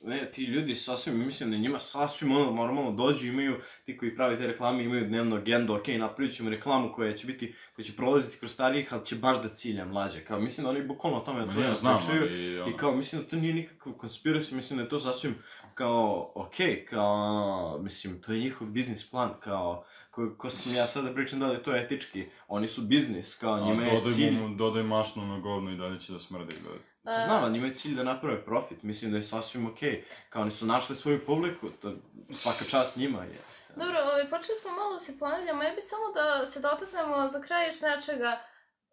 [0.06, 4.38] Ne, ti ljudi sasvim, mislim da njima sasvim ono normalno dođu, imaju, ti koji pravi
[4.38, 8.38] te reklame imaju dnevnu agendu, ok, napravit ćemo reklamu koja će biti, koja će prolaziti
[8.38, 10.20] kroz starijih, ali će baš da cilja mlađe.
[10.20, 12.22] Kao, mislim da oni bukvalno o tome to ne, znam, pričaju.
[12.22, 12.60] ali...
[12.60, 15.34] ono, I kao, mislim da to nije nikakva konspiracija, mislim da je to sasvim
[15.74, 21.14] kao, okej, kao, mislim, to je njihov biznis plan, kao, ko, ko sam ja sada
[21.14, 24.54] pričam da li je to etički, oni su biznis, kao, njima je dodaj cilj, mu,
[24.54, 26.78] dodaj mašnu na govno i dalje će da smrdi, brate.
[26.78, 30.42] E, Znam, ali njima je cilj da naprave profit, mislim da je sasvim okej, kao,
[30.42, 31.92] oni su našli svoju publiku, to
[32.30, 33.40] svaka čast njima je.
[33.76, 37.40] Dobro, ovaj, počeli smo malo da se ponavljamo, ja bi samo da se dotaknemo za
[37.40, 38.40] kraj još nečega.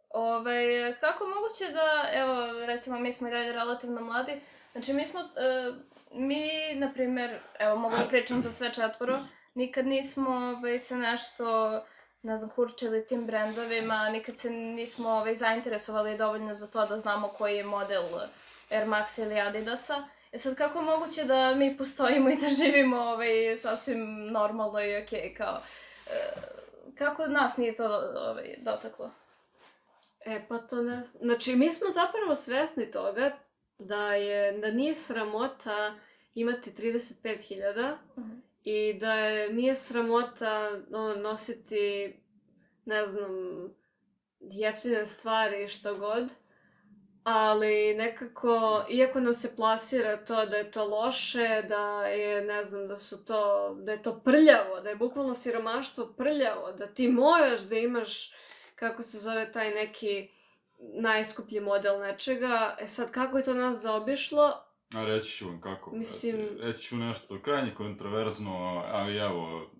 [0.09, 0.65] Ovaj,
[0.99, 5.75] kako moguće da, evo, recimo, mi smo i dalje relativno mladi, znači mi smo, uh,
[6.11, 9.19] mi, na primjer, evo, mogu da pričam za sve četvoro,
[9.53, 11.81] nikad nismo ovaj, se nešto,
[12.23, 17.27] ne znam, kurčili tim brendovima, nikad se nismo ovaj, zainteresovali dovoljno za to da znamo
[17.27, 18.03] koji je model
[18.69, 20.03] Air Max ili Adidasa.
[20.31, 25.03] E sad, kako je moguće da mi postojimo i da živimo ovaj, sasvim normalno i
[25.03, 25.61] okej, okay, kao...
[26.07, 26.53] E,
[26.97, 27.85] kako nas nije to
[28.29, 29.11] ovaj, dotaklo?
[30.25, 31.03] E, pa to ne.
[31.03, 33.31] Znači, mi smo zapravo svesni toga
[33.77, 35.95] da je, da nije sramota
[36.35, 42.15] imati 35.000 uh -huh i da je, nije sramota ono, nositi,
[42.85, 43.31] ne znam,
[44.39, 46.29] jeftine stvari, što god
[47.23, 52.87] ali nekako, iako nam se plasira to da je to loše, da je, ne znam,
[52.87, 57.59] da su to, da je to prljavo, da je bukvalno siromaštvo prljavo, da ti moraš
[57.59, 58.33] da imaš,
[58.75, 60.29] kako se zove taj neki
[60.79, 65.91] najskuplji model nečega, e sad kako je to nas zaobišlo, A reći ću vam kako,
[65.95, 66.55] Mislim- brate.
[66.67, 69.71] Reći ću nešto krajnje kontroverzno, ali evo,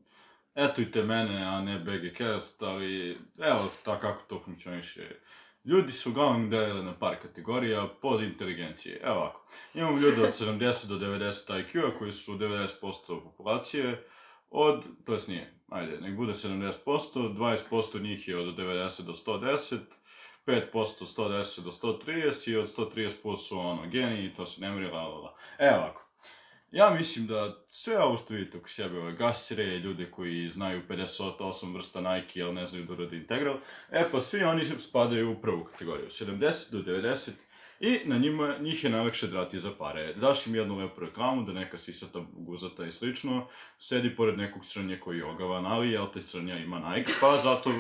[0.56, 5.20] etujte mene, a ne BGCast, ali evo tako kako to funkcioniše.
[5.66, 9.02] Ljudi su uglavnom delili na par kategorija pod inteligencije.
[9.04, 14.08] Evo ovako, imamo ljude od 70 do 90 IQ-a koji su 90% populacije,
[14.50, 16.72] od, to jest nije, ajde, nek bude 70%,
[17.16, 19.78] 20% njih je od 90 do 110,
[20.46, 25.08] 5% 110 do 130 i od 130% su ono geniji, to se ne mri, la
[25.08, 25.36] la la.
[25.60, 26.04] Evo ovako.
[26.72, 31.74] Ja mislim da sve ovo što vidite oko sebe, ove gasire, ljude koji znaju 58
[31.74, 33.58] vrsta Nike, ali ne znaju da urade integral,
[33.92, 37.30] e pa svi oni spadaju u prvu kategoriju, 70 do 90,
[37.80, 40.14] i na njima, njih je najlakše drati za pare.
[40.14, 45.00] Daš im jednu lepu reklamu, da neka sisata, guzata i slično, sedi pored nekog crnja
[45.00, 47.72] koji je ogavan, ali jel te crnja ima Nike, pa zato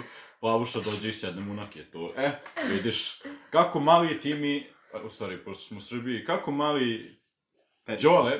[0.43, 2.11] plavuša dođe i sedne mu na ketu.
[2.17, 2.31] E,
[2.73, 4.67] vidiš, kako mali timi,
[5.05, 7.19] u stvari, pošto smo u Srbiji, kako mali
[7.85, 8.07] Perica.
[8.07, 8.31] Đole,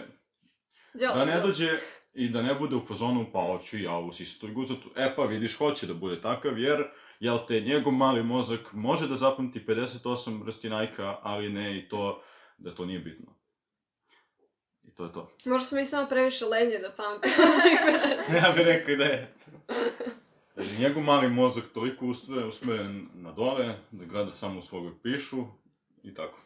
[0.93, 1.47] Đole, da ne Đole.
[1.47, 1.79] dođe
[2.13, 4.89] i da ne bude u fazonu, pa hoću i ja ovu sisatu i guzatu.
[4.95, 6.83] E pa vidiš, hoće da bude takav, jer,
[7.19, 12.23] jel te, njegov mali mozak može da zapamti 58 vrsti Nike-a, ali ne i to,
[12.57, 13.35] da to nije bitno.
[14.83, 15.37] I to je to.
[15.45, 17.33] Možda smo i samo previše lenje da pamtimo.
[18.43, 19.33] ja bih rekao da je.
[20.57, 25.45] Jer njegov mali mozak toliko usmjeren usmeren na dole, da gleda samo u svogu pišu
[26.03, 26.39] i tako.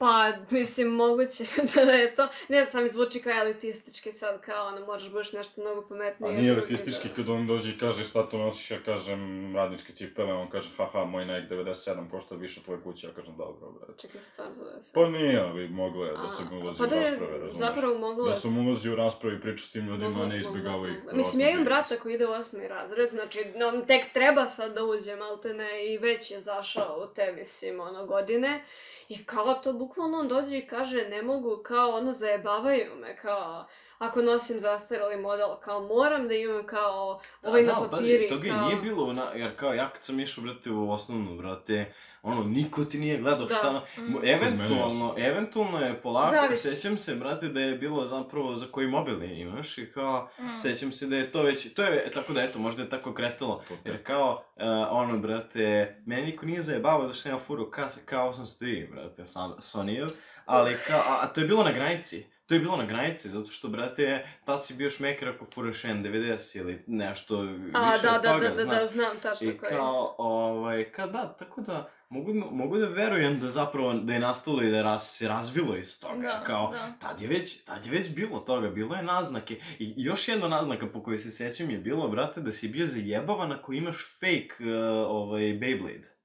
[0.00, 2.28] Pa, mislim, moguće da je to...
[2.48, 6.32] Ne znam, mi zvuči kao elitistički sad, kao ono, moraš budeš nešto mnogo A pametnije.
[6.32, 9.20] nije drugi elitistički da- kad on dođe i kaže šta to nosiš, ja kažem
[9.56, 13.36] radničke cipele, on kaže haha, moj Nike 97 košta više od tvoje kuće, ja kažem
[13.36, 13.92] dobro, brate.
[13.98, 14.90] Čekaj, stvarno zove se.
[14.94, 17.58] Pa nije, ali moglo je da se A, ulazi pa u rasprave, razumiješ?
[17.58, 20.38] zapravo moglo Da se ulazi u raspravi i priča s tim ljudima, a Moglo- ne
[20.38, 20.94] izbjegava ih.
[21.12, 24.84] Mislim, ja imam brata koji ide u osmi razred, znači, on tek treba sad da
[24.84, 28.64] uđe, maltene, i već je zašao u te, mislim, ono, godine.
[29.08, 33.66] I kao to, bukvalno on dođe i kaže, ne mogu, kao, ono, zajebavaju me, kao,
[33.98, 38.66] ako nosim zastarali model, kao, moram da imam, kao, ovaj na papiri, toga i kao...
[38.68, 42.84] nije bilo, na, jer kao ja kad sam išao, brate, u osnovnu, brate, ono, niko
[42.84, 43.54] ti nije gledao Da.
[43.54, 44.02] šta, Mm.
[44.02, 44.20] mm.
[44.24, 46.68] eventualno, eventualno je polako, Zavisi.
[46.68, 50.58] sećam se, brate, da je bilo zapravo za koji mobil imaš i kao, Mm.
[50.58, 53.62] sećam se da je to već, to je, tako da, eto, možda je tako kretalo,
[53.84, 58.90] jer kao, uh, ono, brate, meni niko nije zajebavao zašto ja furu ka, kao 803,
[58.90, 60.08] brate, sam, Sony-ev,
[60.44, 63.50] ali kao, a, a to je bilo na granici, To je bilo na granici, zato
[63.50, 68.22] što, brate, tad si bio šmeker ako furaš N90 ili nešto A, više da, od
[68.22, 68.80] da, toga, da, da, znaš.
[68.80, 69.76] da, znam tačno I koji je.
[69.76, 74.62] kao, ovaj, ka da, tako da, mogu, mogu da verujem da zapravo, da je nastalo
[74.62, 76.92] i da je raz, se razvilo iz toga, Da, kao, da.
[77.08, 79.60] tad je već, tad je već bilo toga, bilo je naznake.
[79.78, 83.52] I još jedna naznaka po kojoj se sećam je bilo, brate, da si bio zajebavan
[83.52, 84.70] ako imaš fake, uh,
[85.08, 86.19] ovaj, Beyblade.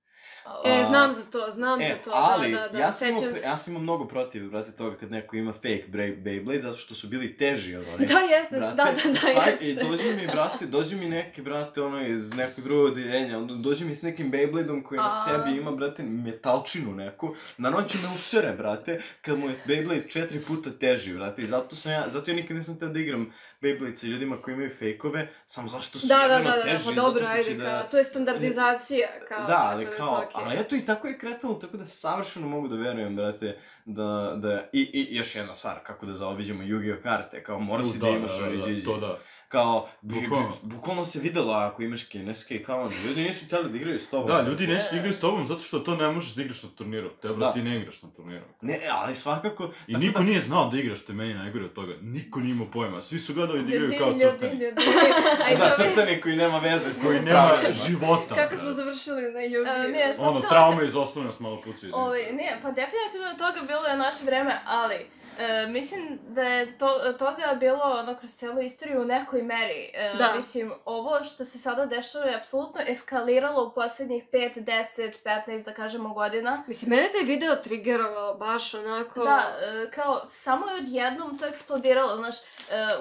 [0.65, 3.19] E, znam za to, znam E, za to, ali, da, da, da, ja, sam imao,
[3.19, 3.47] sećam pre- se.
[3.47, 6.95] ja sam imao mnogo protiv, brate, toga kad neko ima fake Bey- Beyblade, zato što
[6.95, 8.09] su bili teži od onih.
[8.13, 9.65] Da, jeste, da, da, da, sad, jeste.
[9.65, 13.85] I dođe mi, brate, dođe mi neki, brate, ono, iz nekog drugog odeljenja, onda dođe
[13.85, 15.11] mi s nekim Beybladeom koji na A.
[15.11, 20.39] sebi ima, brate, metalčinu neku, na noći me usere, brate, kad mu je Beyblade četiri
[20.39, 23.95] puta teži, brate, i zato sam ja, zato ja nikad nisam teo da igram Beyblade
[23.95, 26.91] sa ljudima koji imaju fejkove, samo zašto su Da, da, jebeno da, da, teži, pa
[26.91, 27.83] dobro, što ajde, će kao, da...
[27.83, 30.34] to je standardizacija, kao, Da, ali da je kao, to okej.
[30.35, 34.69] Ali eto i tako je kretalo, tako da savršeno mogu da verujem, brate, da, da,
[34.73, 38.39] i, i još jedna stvar, kako da zaobiđemo Yu-Gi-Oh karte, kao mora si da, imaš
[38.39, 38.85] da, Oriđiđi.
[38.85, 39.19] to da.
[39.47, 40.53] Kao, Bukvalno.
[40.61, 44.27] bukvalno se videlo ako imaš kineske, kao, ono, ljudi nisu htjeli da igraju s tobom.
[44.27, 46.69] Da, ljudi neće da igraju s tobom zato što to ne možeš da igraš na
[46.69, 47.09] turniru.
[47.09, 47.53] Tebe Da.
[47.53, 48.45] ti ne igraš na turniru.
[48.61, 49.71] Ne, ali svakako...
[49.87, 51.93] I tako niko da- nije znao da igraš, što je meni najgore od toga.
[52.01, 53.01] Niko nije imao pojma.
[53.01, 54.53] Svi su gledali da igraju kao ljudi, crtani.
[54.53, 54.75] ljudi.
[55.59, 57.51] Da, crtani koji nema veze s Koji nema
[57.87, 58.35] života.
[58.35, 61.91] Kako smo završili na šta Ono, ste traume iz osnovne nas malo pucaju.
[61.95, 64.95] Ovaj, ne, pa definitivno toga bilo je naše vreme, ali
[65.39, 69.91] e, mislim da je to, toga bilo ono, kroz cijelu istoriju u nekoj meri.
[69.93, 70.33] E, Da.
[70.35, 75.73] Mislim, ovo što se sada dešava je apsolutno eskaliralo u posljednjih 5, 10, 15, da
[75.73, 76.63] kažemo, godina.
[76.67, 79.23] Mislim, mene taj video triggerovao baš onako...
[79.23, 82.43] Da, e, kao, samo je odjednom to eksplodiralo, znaš, e,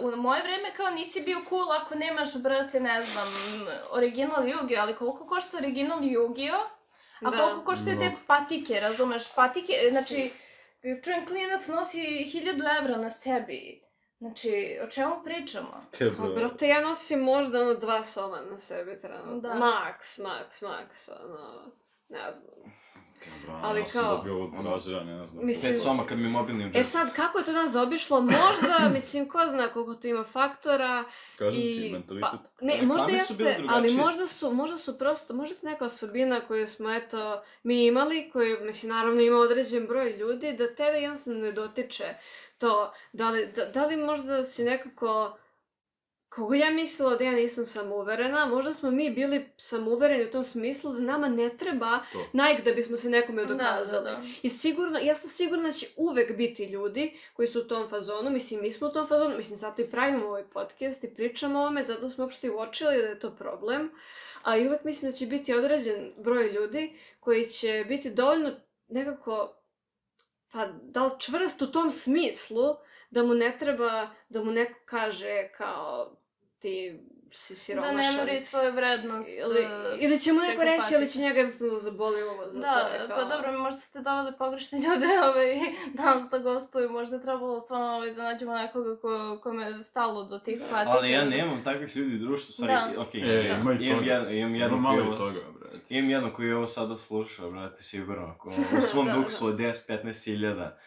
[0.01, 3.29] u moje vreme kao nisi bio cool ako nemaš, brate, ne znam,
[3.91, 6.65] original Yu-Gi-Oh, ali koliko košta original Yu-Gi-Oh?
[7.23, 7.37] A Da.
[7.39, 9.35] koliko koštaju te patike, razumeš?
[9.35, 10.31] Patike, znači,
[11.05, 13.85] čujem klinac nosi hiljadu evra na sebi.
[14.19, 15.85] Znači, o čemu pričamo?
[15.99, 16.35] Te, Kao, bro.
[16.35, 19.41] brate, ja nosim možda ono dva soma na sebi trenutno.
[19.41, 19.49] Da.
[19.49, 21.71] Max, max, max, ono,
[22.09, 22.55] ne znam.
[23.63, 24.35] Ali ja sam kao- dobio
[25.05, 25.47] ne znam.
[25.47, 28.21] Mislim- Pet soma kad mi je mobilni E sad, kako je to nas zaobišlo?
[28.21, 31.05] Možda, mislim, ko zna koliko to ima faktora.
[31.39, 32.31] Kažem i, ti, mentalitet.
[32.31, 36.41] Pa, ne, Reklame možda jeste, ali možda su, možda su prosto, možda je neka osobina
[36.41, 41.41] koju smo, eto, mi imali, koju, mislim, naravno ima određen broj ljudi, da tebe jednostavno
[41.41, 42.05] ne dotiče
[42.59, 45.37] to, da li, da, da li možda si nekako,
[46.35, 50.93] Kogo ja mislila da ja nisam samouverena, možda smo mi bili samouvereni u tom smislu
[50.93, 52.19] da nama ne treba To.
[52.33, 54.05] Nike da bismo se nekome Da, da, dokazali.
[54.05, 54.23] da.
[54.43, 58.31] I sigurno, ja sam sigurna da će uvek biti ljudi koji su u tom fazonu,
[58.31, 61.63] mislim, mi smo u tom fazonu, mislim, zato i pravimo ovaj podcast i pričamo o
[61.63, 63.91] ovome, zato smo uopšte i uočili da je to problem,
[64.43, 68.51] a i uvek mislim da će biti određen broj ljudi koji će biti dovoljno
[68.89, 69.55] nekako,
[70.53, 72.77] pa da li čvrst u tom smislu,
[73.11, 76.17] da mu ne treba, da mu neko kaže kao
[76.65, 77.01] ti
[77.33, 77.97] si Da siromašan.
[77.97, 79.39] ne mori svoju vrednost.
[79.39, 82.73] Ili, e, ili će mu neko reći, ali će njega jednostavno zaboli ovo za Da,
[82.81, 82.95] to.
[82.95, 85.55] je pa kao- dobro, možda ste doveli pogrešne ljude ovaj,
[85.95, 89.09] danas da gostuju, možda je trebalo stvarno ovaj, da nađemo nekoga ko,
[89.43, 90.91] kome je stalo do tih patika.
[90.91, 93.01] Ali ja nemam takvih ljudi u društvu, stvari, Da.
[93.01, 93.55] okej, E, da.
[93.55, 94.31] ima i imam, toga.
[94.31, 95.79] imam Ima jednu malo toga, brate.
[95.91, 98.49] imam jednu koju ovo sada sluša, brate, sigurno, ako
[98.79, 100.79] u svom Da, duksu od 10-15 hiljada.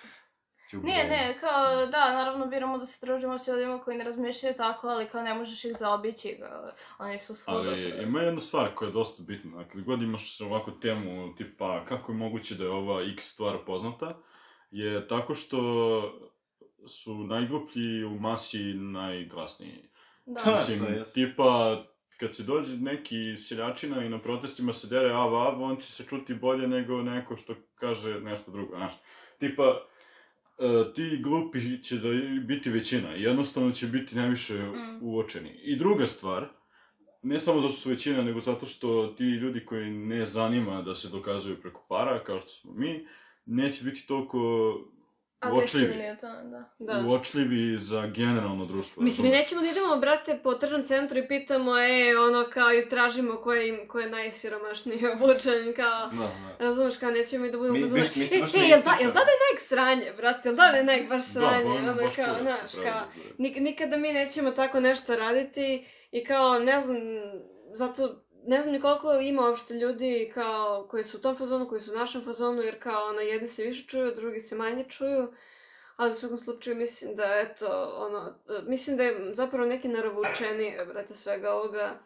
[0.73, 1.09] Nije, brojiti.
[1.09, 5.07] ne, kao, da, naravno biramo da se družimo s ljudima koji ne razmišljaju tako, ali
[5.07, 6.37] kao ne možeš ih zaobići,
[6.99, 7.59] oni su svuda.
[7.59, 9.67] Ali ima jedna stvar koja je dosta bitna.
[9.67, 14.17] Kad god imaš ovakvu temu, tipa kako je moguće da je ova x stvar poznata,
[14.71, 15.57] je tako što
[16.87, 19.89] su najgluplji u masi najglasniji.
[20.25, 20.41] Da.
[20.41, 20.51] Ha.
[20.51, 21.13] Mislim, to jest.
[21.13, 21.83] tipa,
[22.19, 26.03] kad se dođe neki seljačina i na protestima se dere av av, on će se
[26.03, 28.93] čuti bolje nego neko što kaže nešto drugo, znaš.
[29.39, 29.81] Tipa,
[30.59, 32.09] e, ti glupi će da
[32.47, 34.99] biti većina jednostavno će biti najviše Mm.
[35.01, 35.49] uočeni.
[35.49, 36.47] I druga stvar,
[37.23, 40.95] ne samo zato što su većina, nego zato što ti ljudi koji ne zanima da
[40.95, 43.07] se dokazuju preko para, kao što smo mi,
[43.45, 44.37] neće biti toliko
[45.43, 45.93] uočljivi.
[46.21, 46.43] Da.
[46.79, 47.03] Da.
[47.07, 49.03] Uočljivi za generalno društvo.
[49.03, 52.89] Mislim, mi nećemo da idemo, brate, po tržnom centru i pitamo, e, ono, kao, i
[52.89, 56.29] tražimo ko je, im- ko je najsiromašniji obučen, kao, Da, da.
[56.59, 58.95] razumeš, kao, nećemo i da budemo Mi- fazonu, mi- mi se e, e, jel da,
[58.99, 61.69] jel da da je nek sranje, brate, jel da da je nek baš sranje, Da,
[61.71, 63.01] ono, baš kao, znaš, kao,
[63.37, 66.97] nik, nikada mi nećemo tako nešto raditi i kao, ne znam,
[67.73, 71.81] zato, ne znam ni koliko ima uopšte ljudi kao, koji su u tom fazonu, koji
[71.81, 75.33] su u našem fazonu, jer kao, ono, jedni se više čuju, drugi se manje čuju,
[75.95, 81.13] ali u svakom slučaju mislim da, eto, ono, mislim da je zapravo neki naravučeni, brate,
[81.13, 81.99] svega ovoga,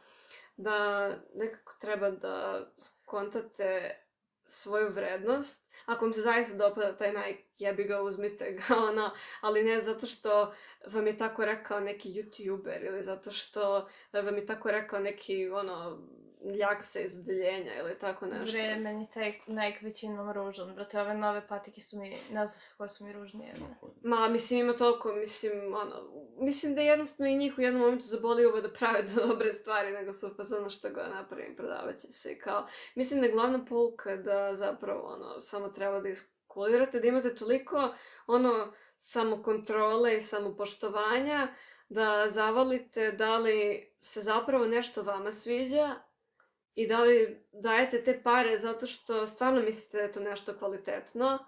[0.57, 3.97] da nekako treba da skontate
[4.45, 5.71] svoju vrednost.
[5.85, 9.11] Ako vam se zaista dopada taj Nike, jebi ga, uzmite ga, ono,
[9.41, 10.53] ali ne zato što
[10.87, 16.07] vam je tako rekao neki youtuber ili zato što vam je tako rekao neki, ono,
[16.43, 18.57] ljak sa iz odeljenja ili tako nešto.
[18.57, 22.89] Bre, meni taj Nike većinom ružan, brate, ove nove patike su mi, ne znam koje
[22.89, 23.53] su mi ružnije.
[23.59, 24.09] No, Ne.
[24.09, 25.95] Ma, mislim, ima toliko, mislim, ono,
[26.37, 30.13] mislim da jednostavno i njih u jednom momentu zaboli ovo da prave dobre stvari, nego
[30.13, 34.15] su pa ono što ga napravim, prodavat će se kao, mislim da je glavna pouka
[34.15, 37.95] da zapravo, ono, samo treba da iskulirate, da imate toliko,
[38.27, 41.47] ono, samokontrole i samopoštovanja,
[41.89, 45.95] da zavalite da li se zapravo nešto vama sviđa
[46.75, 51.39] i da li dajete te pare zato što stvarno mislite da je to nešto kvalitetno,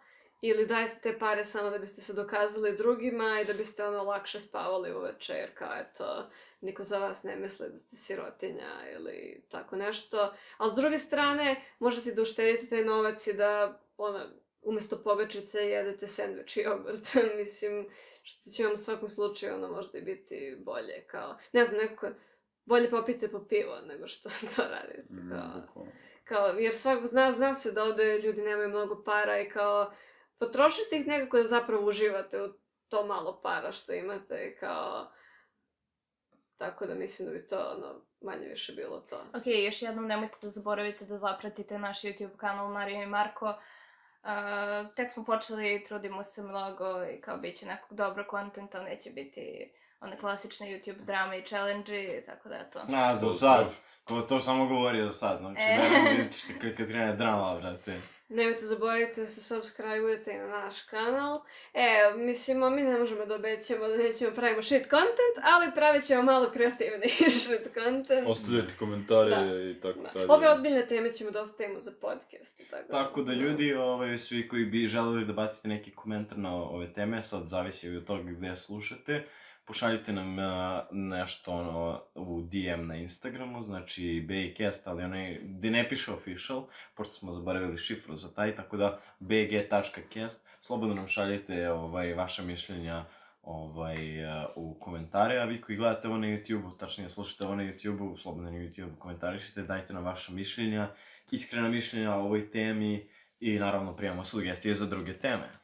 [0.46, 4.40] ili dajete te pare samo da biste se dokazali drugima i da biste ono lakše
[4.40, 6.30] spavali uveče jer kao eto
[6.62, 10.34] niko za vas ne misli da ste sirotinja ili tako nešto.
[10.58, 14.26] Ali s druge strane možete da uštedite taj novac i da ono,
[14.62, 17.08] umjesto pogačice jedete sandvič i jogurt.
[17.38, 17.90] Mislim,
[18.24, 22.08] što će vam u svakom slučaju ono možda i biti bolje, kao, ne znam, nekako,
[22.66, 25.14] bolje popite po pivo nego što to radite.
[25.14, 25.86] Mm, Kao,
[26.24, 29.94] kao, jer svako zna, zna se da ovde ljudi nemaju mnogo para i kao,
[30.40, 32.54] potrošite ih nekako da zapravo uživate u
[32.90, 35.12] to malo para što imate i kao,
[36.58, 39.26] tako da mislim da bi to ono, manje više bilo to.
[39.34, 43.46] Ok, još jednom nemojte da zaboravite da zapratite naš YouTube kanal Mario i Marko.
[44.24, 49.10] Uh, tek smo počeli, trudimo se mnogo i kao bit će nekog dobro kontenta, neće
[49.10, 49.74] biti
[50.04, 52.80] one klasične YouTube drame i challenge tako da eto.
[52.88, 53.66] Na, za sad.
[54.04, 55.78] Ko to samo govori za sad, znači, E.
[56.04, 58.00] ne vidit ćete kad, kad krene drama, brate.
[58.30, 61.42] Nemojte zaboraviti da se subscribe-ujete i na naš kanal.
[61.74, 61.84] E,
[62.16, 66.50] mislimo, mi ne možemo da obećamo da nećemo pravimo shit content, ali pravit ćemo malo
[66.54, 67.10] kreativni
[67.44, 68.28] shit content.
[68.28, 69.70] Ostavljajte komentare Da.
[69.72, 70.10] i tako Da.
[70.14, 70.26] dalje.
[70.32, 72.92] Ove ozbiljne teme ćemo da ostavimo za podcast i tako.
[72.92, 77.24] Tako da ljudi, ovaj, svi koji bi želeli da bacite neki komentar na ove teme,
[77.24, 79.24] sad zavisi od toga gde slušate,
[79.66, 80.46] pošaljite nam uh,
[80.92, 87.14] nešto ono, u DM na Instagramu, znači BGcast, ali onaj, gde ne piše official, pošto
[87.14, 93.06] smo zaboravili šifru za taj, tako da bg.cast, slobodno nam šaljite ovaj, vaše mišljenja
[93.44, 97.64] ovaj, uh, u komentare, a vi koji gledate ovo na YouTube-u, tačnije slušate ovo na
[97.64, 100.92] YouTube-u, slobodno na YouTube komentarišite, dajte nam vaše mišljenja,
[101.32, 103.08] iskrena mišljenja o ovoj temi
[103.40, 105.63] i naravno primamo sugestije za druge teme.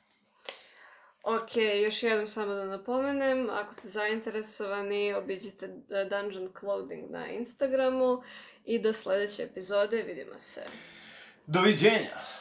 [1.24, 5.68] Ok, još jednom samo da napomenem, ako ste zainteresovani, obiđite
[6.10, 8.24] Dungeon Clothing na Instagramu
[8.66, 10.62] i do sljedeće epizode vidimo se.
[11.48, 12.30] Doviđenja!